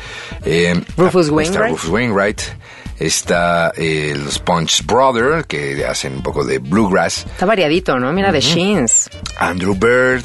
Eh, 0.46 0.82
Rufus 0.98 1.24
está 1.26 1.36
Wainwright. 1.36 1.72
Rufus 1.72 1.90
Wainwright. 1.90 2.42
Está 3.00 3.72
eh, 3.76 4.14
los 4.16 4.38
Punch 4.38 4.86
Brother, 4.86 5.46
que 5.46 5.84
hacen 5.86 6.18
un 6.18 6.22
poco 6.24 6.44
de 6.44 6.60
bluegrass. 6.60 7.26
Está 7.26 7.48
variadito, 7.48 7.98
¿no? 7.98 8.14
Mira, 8.14 8.32
The 8.32 8.42
Sheens. 8.42 9.10
Andrew 9.40 9.74
Bird. 9.74 10.24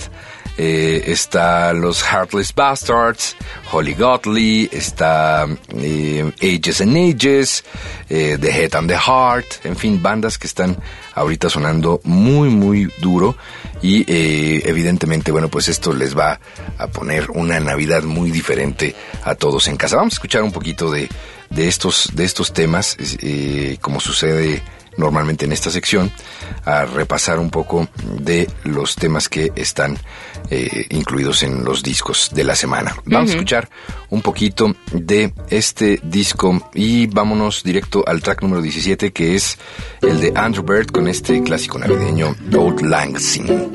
Eh, 0.58 1.04
está 1.06 1.72
los 1.72 2.02
Heartless 2.02 2.54
Bastards, 2.54 3.36
Holly 3.70 3.94
Gottlieb, 3.94 4.70
está 4.72 5.46
eh, 5.74 6.32
Ages 6.42 6.80
and 6.80 6.96
Ages, 6.96 7.64
eh, 8.08 8.38
The 8.40 8.50
Head 8.50 8.74
and 8.74 8.88
the 8.88 8.96
Heart, 8.96 9.64
en 9.64 9.76
fin, 9.76 10.02
bandas 10.02 10.38
que 10.38 10.46
están 10.46 10.76
ahorita 11.14 11.48
sonando 11.48 12.00
muy, 12.04 12.48
muy 12.48 12.90
duro 13.00 13.36
y 13.82 14.04
eh, 14.06 14.62
evidentemente, 14.64 15.30
bueno, 15.32 15.48
pues 15.48 15.68
esto 15.68 15.92
les 15.92 16.16
va 16.16 16.40
a 16.78 16.86
poner 16.88 17.30
una 17.30 17.60
Navidad 17.60 18.02
muy 18.02 18.30
diferente 18.30 18.94
a 19.24 19.34
todos 19.34 19.68
en 19.68 19.76
casa. 19.76 19.96
Vamos 19.96 20.14
a 20.14 20.16
escuchar 20.16 20.42
un 20.42 20.52
poquito 20.52 20.90
de, 20.90 21.08
de 21.50 21.68
estos, 21.68 22.10
de 22.14 22.24
estos 22.24 22.52
temas, 22.52 22.96
eh, 23.20 23.78
como 23.80 24.00
sucede 24.00 24.62
normalmente 24.96 25.44
en 25.44 25.52
esta 25.52 25.70
sección, 25.70 26.10
a 26.64 26.84
repasar 26.84 27.38
un 27.38 27.50
poco 27.50 27.88
de 28.18 28.48
los 28.64 28.96
temas 28.96 29.28
que 29.28 29.52
están 29.54 29.98
eh, 30.50 30.86
incluidos 30.90 31.42
en 31.42 31.64
los 31.64 31.82
discos 31.82 32.30
de 32.32 32.44
la 32.44 32.54
semana. 32.54 32.96
Vamos 33.04 33.30
a 33.30 33.34
escuchar 33.34 33.68
un 34.10 34.22
poquito 34.22 34.74
de 34.92 35.32
este 35.50 36.00
disco 36.02 36.70
y 36.74 37.06
vámonos 37.06 37.62
directo 37.62 38.04
al 38.06 38.22
track 38.22 38.42
número 38.42 38.62
17 38.62 39.12
que 39.12 39.34
es 39.34 39.58
el 40.02 40.20
de 40.20 40.32
Andrew 40.34 40.64
Bird 40.64 40.90
con 40.90 41.08
este 41.08 41.42
clásico 41.42 41.78
navideño 41.78 42.34
Old 42.56 42.82
Lang 42.82 43.18
Syne. 43.18 43.68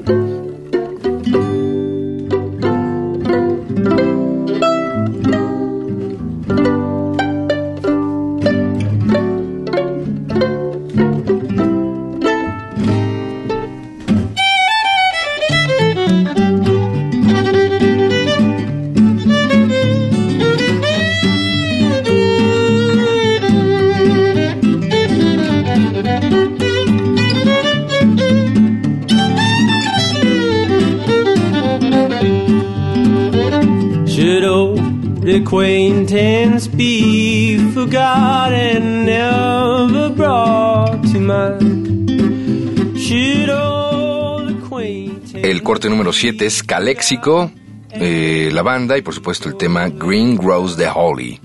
Corte 45.82 45.90
número 45.90 46.14
7 46.14 46.46
es 46.46 46.62
Caléxico, 46.62 47.52
eh, 47.90 48.52
la 48.54 48.62
banda 48.62 49.00
y 49.00 49.02
por 49.02 49.16
supuesto 49.16 49.50
el 49.50 49.56
tema 49.56 49.90
Green 49.90 50.36
Grows 50.36 50.78
the 50.78 50.88
Holly. 50.88 51.40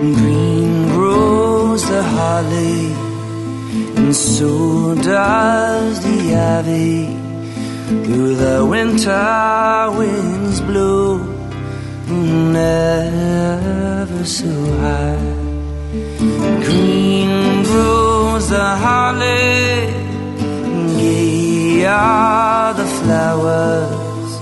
green 0.00 0.88
grows 0.96 1.88
the 1.88 2.02
holly, 2.02 2.92
and 3.96 4.12
so 4.12 4.96
does 4.96 6.00
the 6.00 6.34
ivy. 6.34 7.06
through 8.04 8.34
the 8.34 8.66
winter 8.66 9.92
winds 9.96 10.60
blow 10.62 11.18
never 12.52 14.24
so 14.24 14.48
high. 14.80 15.49
Green 16.20 17.62
grows 17.62 18.48
the 18.50 18.76
holly, 18.84 19.88
gay 20.98 21.86
are 21.86 22.74
the 22.74 22.84
flowers, 22.84 24.32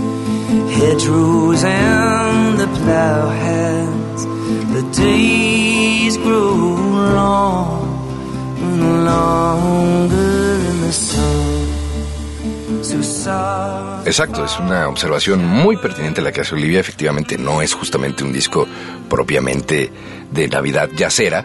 hedgerows 0.74 1.62
and 1.62 2.58
the 2.58 2.66
plow 2.66 3.28
hands. 3.30 4.26
The 4.74 4.82
days 4.92 6.16
grow 6.18 6.54
long 7.14 7.88
longer 9.04 10.58
in 10.70 10.80
the 10.80 10.92
sun. 10.92 11.68
So 12.82 13.02
sorry. 13.02 14.06
Exacto, 14.06 14.44
es 14.44 14.58
una 14.58 14.88
observación 14.88 15.44
muy 15.44 15.76
pertinente 15.76 16.22
la 16.22 16.32
que 16.32 16.40
hace 16.40 16.54
Olivia. 16.54 16.80
Efectivamente, 16.80 17.38
no 17.38 17.62
es 17.62 17.74
justamente 17.74 18.24
un 18.24 18.32
disco 18.32 18.66
propiamente 19.08 19.92
de 20.30 20.48
Navidad 20.48 20.88
yacera, 20.96 21.44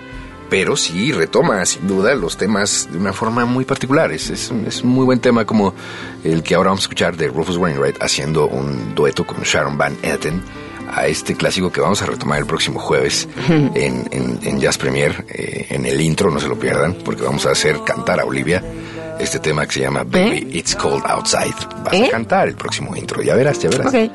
pero 0.50 0.76
sí 0.78 1.12
retoma 1.12 1.66
sin 1.66 1.88
duda 1.88 2.14
los 2.16 2.38
temas 2.38 2.88
de 2.92 2.98
una 2.98 3.14
forma 3.14 3.46
muy 3.46 3.66
particular. 3.66 4.12
Es, 4.12 4.30
es, 4.30 4.50
un- 4.52 4.66
es 4.68 4.82
un 4.84 4.90
muy 4.92 5.06
buen 5.06 5.20
tema 5.20 5.46
como 5.46 5.74
el 6.24 6.44
que 6.44 6.56
ahora 6.56 6.70
vamos 6.70 6.82
a 6.84 6.86
escuchar 6.86 7.16
de 7.18 7.28
Rufus 7.28 7.58
Wainwright 7.58 8.02
haciendo 8.02 8.48
un 8.48 8.94
dueto 8.96 9.26
con 9.26 9.42
Sharon 9.42 9.78
Van 9.78 9.96
Etten 10.04 10.42
a 10.96 11.08
este 11.08 11.34
clásico 11.36 11.72
que 11.72 11.82
vamos 11.82 12.02
a 12.04 12.06
retomar 12.06 12.38
el 12.40 12.46
próximo 12.46 12.80
jueves 12.80 13.28
en, 13.50 13.72
en- 14.12 14.40
en 14.44 14.60
Jazz 14.60 14.78
Premier, 14.78 15.26
eh, 15.30 15.68
en 15.70 15.86
el 15.86 16.00
intro, 16.02 16.30
no 16.30 16.40
se 16.40 16.48
lo 16.48 16.58
pierdan, 16.60 16.94
porque 17.04 17.24
vamos 17.24 17.46
a 17.48 17.52
hacer 17.52 17.80
cantar 17.86 18.20
a 18.20 18.26
Olivia 18.26 18.64
este 19.20 19.40
tema 19.40 19.66
que 19.66 19.74
se 19.74 19.80
llama 19.80 20.04
Baby 20.04 20.50
It's 20.54 20.76
Cold 20.76 21.04
Outside. 21.08 21.54
Vas 21.84 21.94
¿Eh? 21.94 22.06
a 22.08 22.10
cantar 22.12 22.48
el 22.48 22.56
próximo 22.56 22.96
intro, 22.96 23.22
ya 23.22 23.36
verás, 23.36 23.58
ya 23.60 23.70
verás. 23.70 23.88
Ok. 23.88 24.12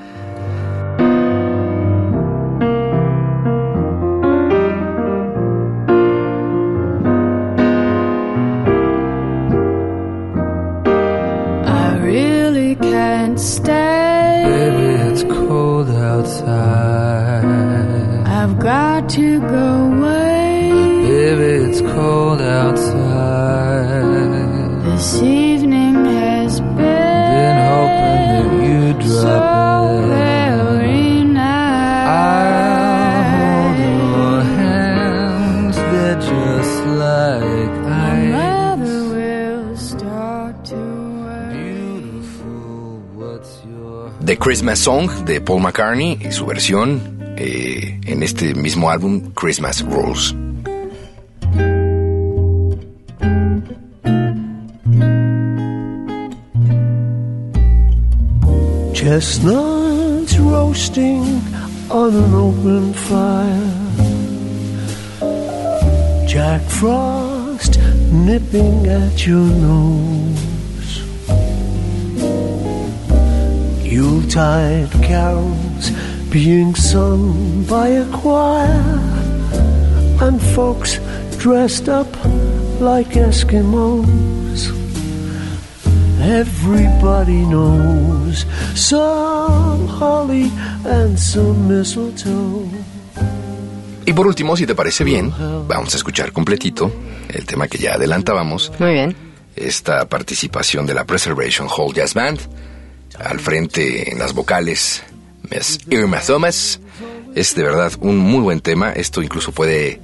Christmas 44.39 44.79
Song 44.79 45.09
de 45.25 45.41
Paul 45.41 45.63
McCartney 45.63 46.19
y 46.21 46.33
su 46.33 46.47
versión 46.47 47.19
eh, 47.37 48.01
en 48.07 48.23
este 48.23 48.55
mismo 48.55 48.91
álbum 48.91 49.33
Christmas 49.35 49.83
Rules. 49.83 50.35
Chestnuts 58.93 60.39
roasting 60.39 61.41
on 61.91 62.15
an 62.15 62.35
open 62.35 62.93
fire. 62.93 63.89
Jack 66.27 66.63
Frost 66.69 67.79
nipping 68.13 68.87
at 68.87 69.27
your 69.27 69.39
nose. 69.39 70.58
Yuletide 73.91 74.89
carols 75.03 75.91
being 76.31 76.75
sung 76.75 77.65
by 77.69 77.89
a 77.89 78.05
choir. 78.13 78.85
And 80.21 80.41
folks 80.55 80.99
dressed 81.39 81.89
up 81.89 82.07
like 82.81 83.09
Eskimos. 83.15 84.75
Everybody 86.21 87.47
knows 87.47 88.45
some 88.75 89.87
holly 89.87 90.51
and 90.85 91.19
some 91.19 91.69
mistletoe. 91.69 92.67
Y 94.05 94.13
por 94.13 94.27
último, 94.27 94.57
si 94.57 94.67
te 94.67 94.75
parece 94.75 95.05
bien, 95.05 95.33
vamos 95.69 95.95
a 95.95 95.97
escuchar 95.99 96.33
completito 96.33 96.91
el 97.29 97.45
tema 97.47 97.69
que 97.69 97.79
ya 97.79 97.95
adelantábamos, 97.95 98.73
Muy 98.79 98.93
bien. 98.95 99.17
esta 99.55 100.09
participación 100.09 100.87
de 100.87 100.95
la 100.95 101.05
Preservation 101.05 101.69
Hall 101.69 101.95
Jazz 101.95 102.15
Band. 102.15 102.41
Al 103.19 103.41
frente 103.41 104.11
en 104.13 104.19
las 104.19 104.33
vocales, 104.33 105.03
Miss 105.51 105.79
Irma 105.91 106.21
Thomas. 106.21 106.81
Es 107.35 107.55
de 107.55 107.63
verdad 107.63 107.93
un 108.01 108.19
muy 108.19 108.41
buen 108.41 108.61
tema. 108.61 108.93
Esto 108.93 109.23
incluso 109.23 109.53
puede 109.53 110.01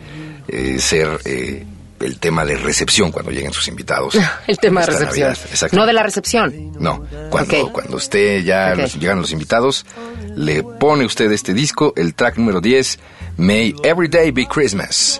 eh, 0.48 0.76
ser 0.78 1.20
eh, 1.24 1.64
el 2.00 2.18
tema 2.18 2.44
de 2.44 2.56
recepción 2.56 3.10
cuando 3.12 3.30
lleguen 3.30 3.52
sus 3.52 3.66
invitados. 3.68 4.14
El 4.46 4.58
tema 4.58 4.80
de 4.82 4.86
recepción. 4.88 5.28
Navidad. 5.28 5.38
Exacto. 5.50 5.76
No 5.76 5.86
de 5.86 5.92
la 5.94 6.02
recepción. 6.02 6.72
No, 6.78 7.06
cuando, 7.30 7.72
cuando 7.72 7.96
usted 7.96 8.42
ya 8.44 8.74
los- 8.74 8.94
llegan 8.96 9.20
los 9.20 9.32
invitados, 9.32 9.86
le 10.36 10.62
pone 10.62 11.04
usted 11.06 11.30
este 11.32 11.54
disco, 11.54 11.94
el 11.96 12.14
track 12.14 12.36
número 12.36 12.60
10, 12.60 12.98
May 13.38 13.74
Every 13.84 14.08
Day 14.08 14.32
Be 14.32 14.46
Christmas. 14.46 15.18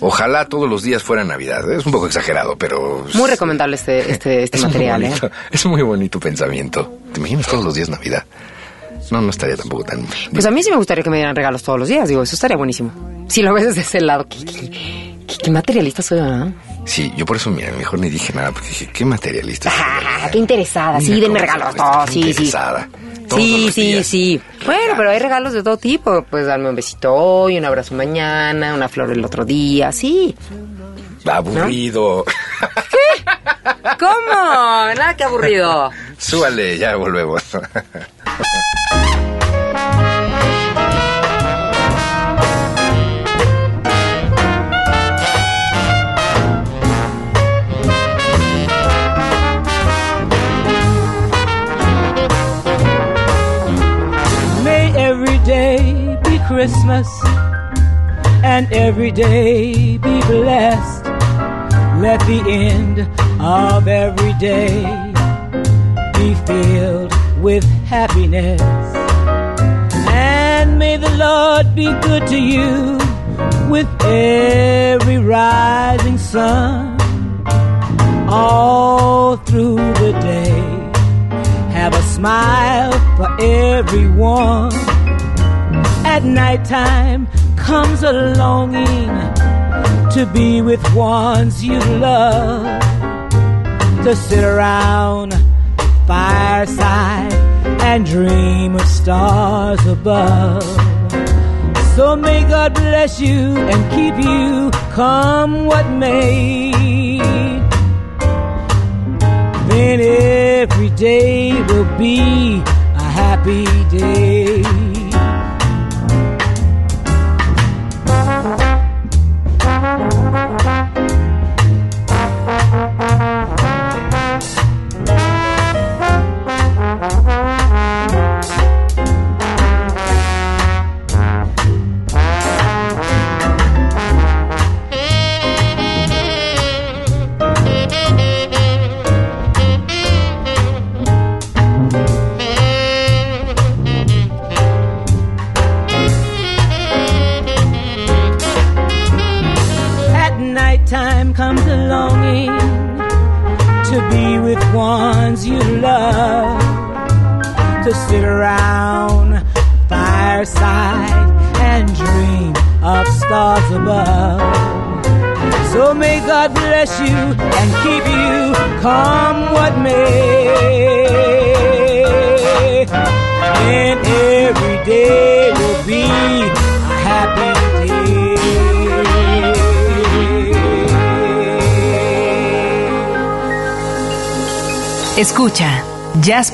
Ojalá 0.00 0.44
todos 0.46 0.68
los 0.68 0.82
días 0.82 1.02
fueran 1.02 1.28
Navidad. 1.28 1.70
Es 1.72 1.86
un 1.86 1.92
poco 1.92 2.06
exagerado, 2.06 2.56
pero... 2.56 3.06
Muy 3.14 3.30
recomendable 3.30 3.76
este, 3.76 3.98
este, 4.12 4.42
este 4.42 4.56
es 4.58 4.62
muy 4.64 4.72
material, 4.72 5.04
¿eh? 5.04 5.12
Es 5.50 5.64
un 5.64 5.72
muy 5.72 5.82
bonito 5.82 6.20
pensamiento. 6.20 6.98
¿Te 7.12 7.20
imaginas 7.20 7.46
todos 7.46 7.64
los 7.64 7.74
días 7.74 7.88
Navidad? 7.88 8.24
No, 9.10 9.20
no 9.22 9.30
estaría 9.30 9.56
tampoco 9.56 9.84
tan... 9.84 10.04
Pues 10.32 10.44
a 10.46 10.50
mí 10.50 10.62
sí 10.62 10.70
me 10.70 10.76
gustaría 10.76 11.02
que 11.04 11.10
me 11.10 11.16
dieran 11.16 11.34
regalos 11.36 11.62
todos 11.62 11.78
los 11.78 11.88
días. 11.88 12.08
Digo, 12.08 12.22
eso 12.22 12.34
estaría 12.34 12.56
buenísimo. 12.56 12.92
Si 13.28 13.40
lo 13.42 13.54
ves 13.54 13.66
desde 13.66 13.80
ese 13.82 14.00
lado, 14.00 14.26
qué, 14.28 14.44
qué- 14.44 14.70
qué- 14.70 15.36
qué 15.44 15.50
materialista 15.50 16.02
soy, 16.02 16.20
¿verdad? 16.20 16.48
Sí, 16.84 17.12
yo 17.16 17.24
por 17.24 17.36
eso, 17.36 17.50
mira, 17.50 17.72
mejor 17.72 17.98
ni 17.98 18.08
dije 18.10 18.32
nada, 18.32 18.52
porque 18.52 18.68
dije, 18.68 18.90
qué 18.92 19.04
materialista. 19.04 19.70
Ah, 19.72 20.28
qué 20.30 20.38
interesada. 20.38 21.00
Sí, 21.00 21.20
denme 21.20 21.40
regalos. 21.40 21.70
está, 21.70 21.84
No, 22.00 22.06
sí, 22.06 22.12
sí. 22.22 22.28
interesada. 22.30 22.88
Sí, 23.34 23.70
sí, 23.72 24.04
sí. 24.04 24.40
Bueno, 24.64 24.94
pero 24.96 25.10
hay 25.10 25.18
regalos 25.18 25.52
de 25.52 25.62
todo 25.62 25.76
tipo. 25.76 26.24
Pues 26.30 26.46
darme 26.46 26.68
un 26.68 26.76
besito 26.76 27.14
hoy, 27.14 27.58
un 27.58 27.64
abrazo 27.64 27.94
mañana, 27.94 28.74
una 28.74 28.88
flor 28.88 29.10
el 29.12 29.24
otro 29.24 29.44
día. 29.44 29.92
Sí. 29.92 30.34
Aburrido. 31.24 32.24
¿Cómo? 33.98 34.14
Nada 34.94 35.16
que 35.16 35.24
aburrido. 35.24 35.90
Súbale, 36.18 36.78
ya 36.78 36.96
volvemos. 36.96 37.42
Christmas 56.66 57.08
and 58.42 58.66
every 58.72 59.12
day 59.12 59.98
be 59.98 60.20
blessed. 60.22 61.04
Let 62.02 62.18
the 62.26 62.42
end 62.44 63.08
of 63.40 63.86
every 63.86 64.32
day 64.40 64.82
be 66.14 66.34
filled 66.44 67.12
with 67.40 67.62
happiness. 67.86 68.60
And 70.10 70.76
may 70.76 70.96
the 70.96 71.14
Lord 71.16 71.76
be 71.76 71.86
good 72.00 72.26
to 72.26 72.36
you 72.36 72.98
with 73.70 73.86
every 74.02 75.18
rising 75.18 76.18
sun 76.18 76.98
all 78.28 79.36
through 79.36 79.76
the 80.02 80.12
day. 80.20 80.58
Have 81.78 81.94
a 81.94 82.02
smile 82.02 82.90
for 83.16 83.40
everyone. 83.40 84.95
At 86.16 86.24
nighttime 86.24 87.28
comes 87.56 88.02
a 88.02 88.10
longing 88.10 89.12
to 90.14 90.24
be 90.32 90.62
with 90.62 90.82
ones 90.94 91.62
you 91.62 91.78
love. 91.78 92.64
To 94.02 94.16
sit 94.16 94.42
around 94.42 95.34
fireside 96.06 97.34
and 97.82 98.06
dream 98.06 98.76
of 98.76 98.88
stars 98.88 99.84
above. 99.86 100.64
So 101.94 102.16
may 102.16 102.48
God 102.48 102.72
bless 102.72 103.20
you 103.20 103.54
and 103.70 103.80
keep 103.92 104.16
you 104.16 104.70
come 104.94 105.66
what 105.66 105.86
may. 105.90 106.72
Then 109.68 110.00
every 110.00 110.88
day 110.96 111.52
will 111.64 111.98
be 111.98 112.62
a 112.94 113.02
happy 113.02 113.66
day. 113.94 114.65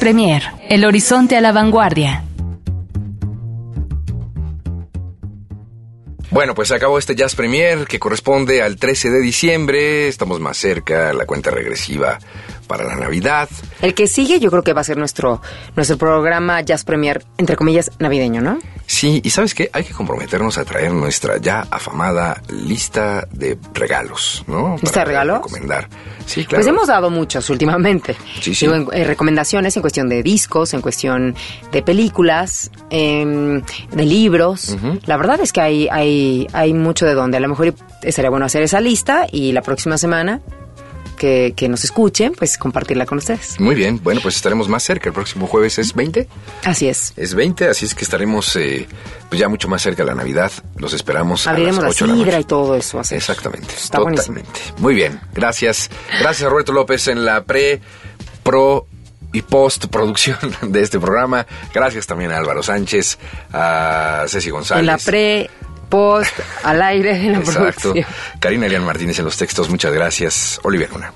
Premier, 0.02 0.42
El 0.68 0.84
Horizonte 0.84 1.36
a 1.36 1.40
la 1.40 1.52
Vanguardia. 1.52 2.24
Bueno, 6.32 6.56
pues 6.56 6.66
se 6.66 6.74
acabó 6.74 6.98
este 6.98 7.14
Jazz 7.14 7.36
Premier 7.36 7.86
que 7.86 8.00
corresponde 8.00 8.62
al 8.62 8.78
13 8.78 9.10
de 9.10 9.20
diciembre. 9.20 10.08
Estamos 10.08 10.40
más 10.40 10.56
cerca, 10.56 11.12
la 11.12 11.24
cuenta 11.24 11.52
regresiva 11.52 12.18
para 12.66 12.82
la 12.82 12.96
Navidad. 12.96 13.48
El 13.80 13.94
que 13.94 14.08
sigue 14.08 14.40
yo 14.40 14.50
creo 14.50 14.64
que 14.64 14.72
va 14.72 14.80
a 14.80 14.84
ser 14.84 14.96
nuestro, 14.96 15.40
nuestro 15.76 15.98
programa 15.98 16.62
Jazz 16.62 16.82
Premier, 16.82 17.24
entre 17.38 17.54
comillas, 17.54 17.92
navideño, 18.00 18.40
¿no? 18.40 18.58
Sí, 19.02 19.20
y 19.24 19.30
¿sabes 19.30 19.52
qué? 19.52 19.68
Hay 19.72 19.82
que 19.82 19.92
comprometernos 19.92 20.58
a 20.58 20.64
traer 20.64 20.92
nuestra 20.92 21.38
ya 21.38 21.66
afamada 21.72 22.40
lista 22.48 23.26
de 23.32 23.58
regalos, 23.74 24.44
¿no? 24.46 24.76
¿Lista 24.80 25.00
de 25.00 25.06
regalos? 25.06 25.38
recomendar. 25.38 25.88
Sí, 26.24 26.44
claro. 26.44 26.58
Pues 26.62 26.68
hemos 26.68 26.86
dado 26.86 27.10
muchos 27.10 27.50
últimamente. 27.50 28.14
Sí, 28.40 28.54
sí. 28.54 28.64
Digo, 28.66 28.76
en- 28.92 29.00
en 29.00 29.06
recomendaciones 29.08 29.74
en 29.76 29.80
cuestión 29.82 30.08
de 30.08 30.22
discos, 30.22 30.72
en 30.72 30.82
cuestión 30.82 31.34
de 31.72 31.82
películas, 31.82 32.70
em, 32.90 33.60
de 33.90 34.04
libros. 34.06 34.76
La 35.06 35.16
verdad 35.16 35.40
es 35.40 35.52
que 35.52 35.60
hay, 35.60 35.88
hay, 35.90 36.46
hay 36.52 36.72
mucho 36.72 37.04
de 37.04 37.14
donde. 37.14 37.38
A 37.38 37.40
lo 37.40 37.48
mejor 37.48 37.74
estaría 38.04 38.30
bueno 38.30 38.46
hacer 38.46 38.62
esa 38.62 38.80
lista 38.80 39.26
y 39.32 39.50
la 39.50 39.62
próxima 39.62 39.98
semana 39.98 40.40
que, 41.22 41.54
que 41.54 41.68
nos 41.68 41.84
escuchen, 41.84 42.32
pues 42.36 42.58
compartirla 42.58 43.06
con 43.06 43.18
ustedes. 43.18 43.60
Muy 43.60 43.76
bien, 43.76 44.00
bueno, 44.02 44.20
pues 44.20 44.34
estaremos 44.34 44.68
más 44.68 44.82
cerca. 44.82 45.08
El 45.08 45.12
próximo 45.14 45.46
jueves 45.46 45.78
es 45.78 45.94
20. 45.94 46.26
Así 46.64 46.88
es. 46.88 47.12
Es 47.16 47.34
20, 47.36 47.68
así 47.68 47.86
es 47.86 47.94
que 47.94 48.02
estaremos 48.02 48.56
eh, 48.56 48.88
pues 49.28 49.38
ya 49.38 49.46
mucho 49.48 49.68
más 49.68 49.82
cerca 49.82 50.02
de 50.02 50.08
la 50.08 50.16
Navidad. 50.16 50.50
Los 50.78 50.94
esperamos 50.94 51.46
Abriremos 51.46 51.78
a 51.78 51.82
la 51.82 51.86
las 51.86 51.94
8 51.94 52.06
de 52.06 52.12
la 52.12 52.18
sidra 52.24 52.40
y 52.40 52.44
todo 52.44 52.74
eso. 52.74 53.00
Exactamente, 53.08 53.72
Está 53.72 54.00
buenísimo. 54.00 54.38
totalmente. 54.40 54.60
Muy 54.82 54.96
bien, 54.96 55.20
gracias. 55.32 55.90
Gracias 56.20 56.42
a 56.44 56.50
Roberto 56.50 56.72
López 56.72 57.06
en 57.06 57.24
la 57.24 57.44
pre, 57.44 57.80
pro 58.42 58.88
y 59.32 59.42
post 59.42 59.86
producción 59.86 60.38
de 60.72 60.82
este 60.82 60.98
programa. 60.98 61.46
Gracias 61.72 62.04
también 62.08 62.32
a 62.32 62.38
Álvaro 62.38 62.64
Sánchez, 62.64 63.16
a 63.52 64.24
Ceci 64.26 64.50
González. 64.50 64.80
En 64.80 64.86
la 64.86 64.98
pre, 64.98 65.50
post, 65.92 66.32
al 66.64 66.80
aire, 66.80 67.10
en 67.10 67.32
la 67.32 67.38
Exacto. 67.40 67.92
producción. 67.92 68.06
Karina 68.40 68.64
Elian 68.64 68.82
Martínez 68.82 69.18
en 69.18 69.26
los 69.26 69.36
textos, 69.36 69.68
muchas 69.68 69.92
gracias. 69.92 70.58
Olivia 70.62 70.88
Luna. 70.90 71.12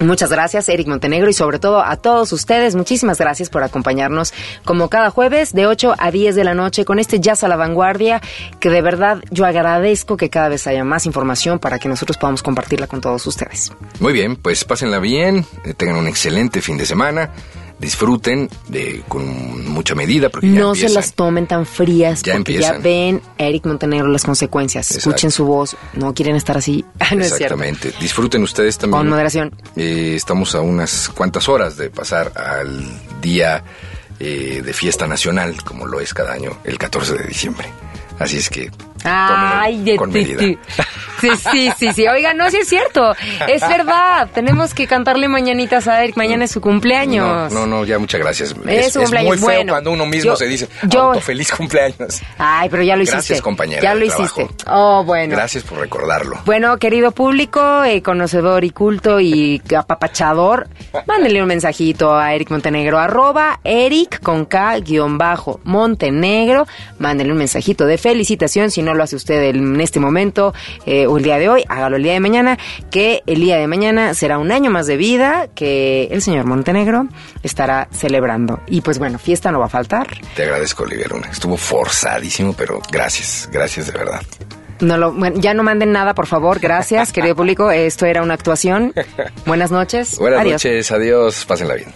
Muchas 0.00 0.30
gracias, 0.30 0.68
Eric 0.70 0.88
Montenegro, 0.88 1.28
y 1.28 1.34
sobre 1.34 1.58
todo 1.58 1.84
a 1.84 1.96
todos 1.96 2.32
ustedes, 2.32 2.74
muchísimas 2.74 3.18
gracias 3.18 3.50
por 3.50 3.62
acompañarnos 3.62 4.32
como 4.64 4.88
cada 4.88 5.10
jueves 5.10 5.52
de 5.52 5.66
8 5.66 5.94
a 5.98 6.10
10 6.10 6.34
de 6.34 6.42
la 6.42 6.54
noche 6.54 6.86
con 6.86 6.98
este 6.98 7.20
Jazz 7.20 7.44
a 7.44 7.48
la 7.48 7.56
Vanguardia, 7.56 8.22
que 8.60 8.70
de 8.70 8.80
verdad 8.80 9.22
yo 9.30 9.44
agradezco 9.44 10.16
que 10.16 10.30
cada 10.30 10.48
vez 10.48 10.66
haya 10.66 10.84
más 10.84 11.04
información 11.04 11.58
para 11.58 11.78
que 11.78 11.88
nosotros 11.88 12.16
podamos 12.16 12.42
compartirla 12.42 12.86
con 12.86 13.02
todos 13.02 13.26
ustedes. 13.26 13.72
Muy 14.00 14.14
bien, 14.14 14.36
pues 14.36 14.64
pásenla 14.64 15.00
bien, 15.00 15.46
eh, 15.64 15.74
tengan 15.74 15.96
un 15.96 16.08
excelente 16.08 16.62
fin 16.62 16.78
de 16.78 16.86
semana, 16.86 17.30
disfruten 17.78 18.48
de, 18.68 19.02
con 19.08 19.68
mucha 19.68 19.94
medida 19.94 20.28
porque 20.28 20.50
ya 20.50 20.60
no 20.60 20.74
se 20.74 20.88
las 20.88 21.14
tomen 21.14 21.46
tan 21.46 21.66
frías 21.66 22.22
Ya 22.22 22.34
porque 22.34 22.52
empiezan. 22.52 22.76
ya 22.76 22.78
ven 22.82 23.20
a 23.38 23.42
Eric 23.44 23.66
Montenegro 23.66 24.08
las 24.08 24.24
consecuencias. 24.24 24.90
Exacto. 24.90 25.10
Escuchen 25.10 25.30
su 25.30 25.44
voz, 25.44 25.76
no 25.94 26.14
quieren 26.14 26.36
estar 26.36 26.56
así. 26.56 26.84
Ah, 27.00 27.14
no 27.14 27.22
es. 27.22 27.32
Exactamente. 27.32 27.92
Disfruten 28.00 28.42
ustedes 28.42 28.78
también. 28.78 29.00
Con 29.00 29.08
moderación. 29.10 29.54
Eh, 29.76 30.14
estamos 30.16 30.54
a 30.54 30.60
unas 30.60 31.08
cuantas 31.10 31.48
horas 31.48 31.76
de 31.76 31.90
pasar 31.90 32.32
al 32.36 32.82
día 33.20 33.62
eh, 34.20 34.62
de 34.64 34.72
fiesta 34.72 35.06
nacional, 35.06 35.62
como 35.64 35.86
lo 35.86 36.00
es 36.00 36.14
cada 36.14 36.32
año, 36.32 36.56
el 36.64 36.78
14 36.78 37.14
de 37.18 37.24
diciembre. 37.24 37.68
Así 38.18 38.38
es 38.38 38.48
que 38.48 38.70
Ay, 39.02 39.96
con 39.96 40.10
medida. 40.10 40.42
Sí, 41.24 41.30
sí, 41.50 41.72
sí, 41.78 41.92
sí. 41.94 42.06
Oigan, 42.08 42.36
no, 42.36 42.50
sí 42.50 42.58
es 42.58 42.68
cierto. 42.68 43.14
Es 43.48 43.60
verdad. 43.62 44.28
Tenemos 44.34 44.74
que 44.74 44.86
cantarle 44.86 45.28
mañanitas 45.28 45.88
a 45.88 46.02
Eric. 46.02 46.16
Mañana 46.16 46.44
es 46.44 46.50
su 46.50 46.58
no, 46.60 46.64
cumpleaños. 46.64 47.52
no, 47.52 47.66
no, 47.66 47.84
ya 47.84 47.98
muchas 47.98 48.20
gracias. 48.20 48.54
Es 48.66 48.92
su 48.92 49.00
cumpleaños. 49.00 49.28
muy 49.28 49.38
feo 49.38 49.46
Bueno, 49.46 49.72
cuando 49.72 49.92
uno 49.92 50.06
mismo 50.06 50.32
yo- 50.32 50.36
se 50.36 50.46
dice 50.46 50.68
yo- 50.84 51.14
feliz 51.20 51.50
cumpleaños. 51.52 52.20
Ay, 52.38 52.68
pero 52.68 52.82
ya 52.82 52.96
lo 52.96 53.02
hiciste. 53.02 53.16
Gracias, 53.16 53.40
compañera 53.42 53.82
Ya 53.82 53.94
lo 53.94 54.04
hiciste. 54.04 54.46
Oh, 54.66 55.02
bueno. 55.04 55.34
Gracias 55.36 55.64
por 55.64 55.78
recordarlo. 55.78 56.38
Bueno, 56.44 56.76
querido 56.78 57.10
público, 57.12 57.84
eh, 57.84 58.02
conocedor 58.02 58.64
y 58.64 58.70
culto 58.70 59.20
y 59.20 59.62
apapachador, 59.76 60.68
mándenle 61.06 61.40
un 61.42 61.48
mensajito 61.48 62.14
a 62.16 62.34
Eric 62.34 62.50
Montenegro, 62.50 62.98
arroba 62.98 63.60
Eric 63.64 64.20
con 64.22 64.44
K 64.44 64.78
guion 64.80 65.18
bajo 65.18 65.60
Montenegro. 65.64 66.66
Mándenle 66.98 67.32
un 67.32 67.38
mensajito 67.38 67.86
de 67.86 67.98
felicitación, 67.98 68.70
si 68.70 68.82
no 68.82 68.94
lo 68.94 69.02
hace 69.02 69.16
usted 69.16 69.42
en 69.44 69.80
este 69.80 70.00
momento 70.00 70.52
eh, 70.86 71.06
o 71.14 71.18
el 71.18 71.22
día 71.24 71.38
de 71.38 71.48
hoy, 71.48 71.64
hágalo 71.68 71.96
el 71.96 72.02
día 72.02 72.12
de 72.12 72.20
mañana, 72.20 72.58
que 72.90 73.22
el 73.26 73.40
día 73.40 73.56
de 73.56 73.66
mañana 73.68 74.14
será 74.14 74.38
un 74.38 74.50
año 74.50 74.70
más 74.70 74.86
de 74.86 74.96
vida 74.96 75.46
que 75.54 76.08
el 76.10 76.22
señor 76.22 76.44
Montenegro 76.44 77.06
estará 77.42 77.86
celebrando. 77.92 78.60
Y 78.66 78.80
pues 78.80 78.98
bueno, 78.98 79.18
fiesta 79.18 79.52
no 79.52 79.60
va 79.60 79.66
a 79.66 79.68
faltar. 79.68 80.08
Te 80.34 80.42
agradezco, 80.42 80.82
Olivia 80.82 81.06
Luna. 81.08 81.28
Estuvo 81.30 81.56
forzadísimo, 81.56 82.52
pero 82.54 82.80
gracias, 82.90 83.48
gracias 83.52 83.86
de 83.86 83.92
verdad. 83.92 84.22
No 84.80 84.96
lo, 84.98 85.12
bueno, 85.12 85.38
ya 85.38 85.54
no 85.54 85.62
manden 85.62 85.92
nada, 85.92 86.14
por 86.14 86.26
favor. 86.26 86.58
Gracias, 86.58 87.12
querido 87.12 87.36
público. 87.36 87.70
Esto 87.70 88.06
era 88.06 88.22
una 88.22 88.34
actuación. 88.34 88.92
Buenas 89.46 89.70
noches. 89.70 90.18
Buenas 90.18 90.40
Adiós. 90.40 90.64
noches, 90.64 90.90
adiós, 90.90 91.44
pásenla 91.46 91.74
bien. 91.74 91.92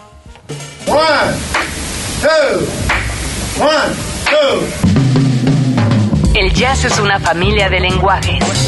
One, 0.86 1.34
two, 2.22 3.64
one, 3.64 3.94
two. 4.30 4.88
El 6.34 6.52
jazz 6.54 6.84
es 6.84 6.98
una 7.00 7.18
familia 7.18 7.68
de 7.68 7.80
lenguajes. 7.80 8.67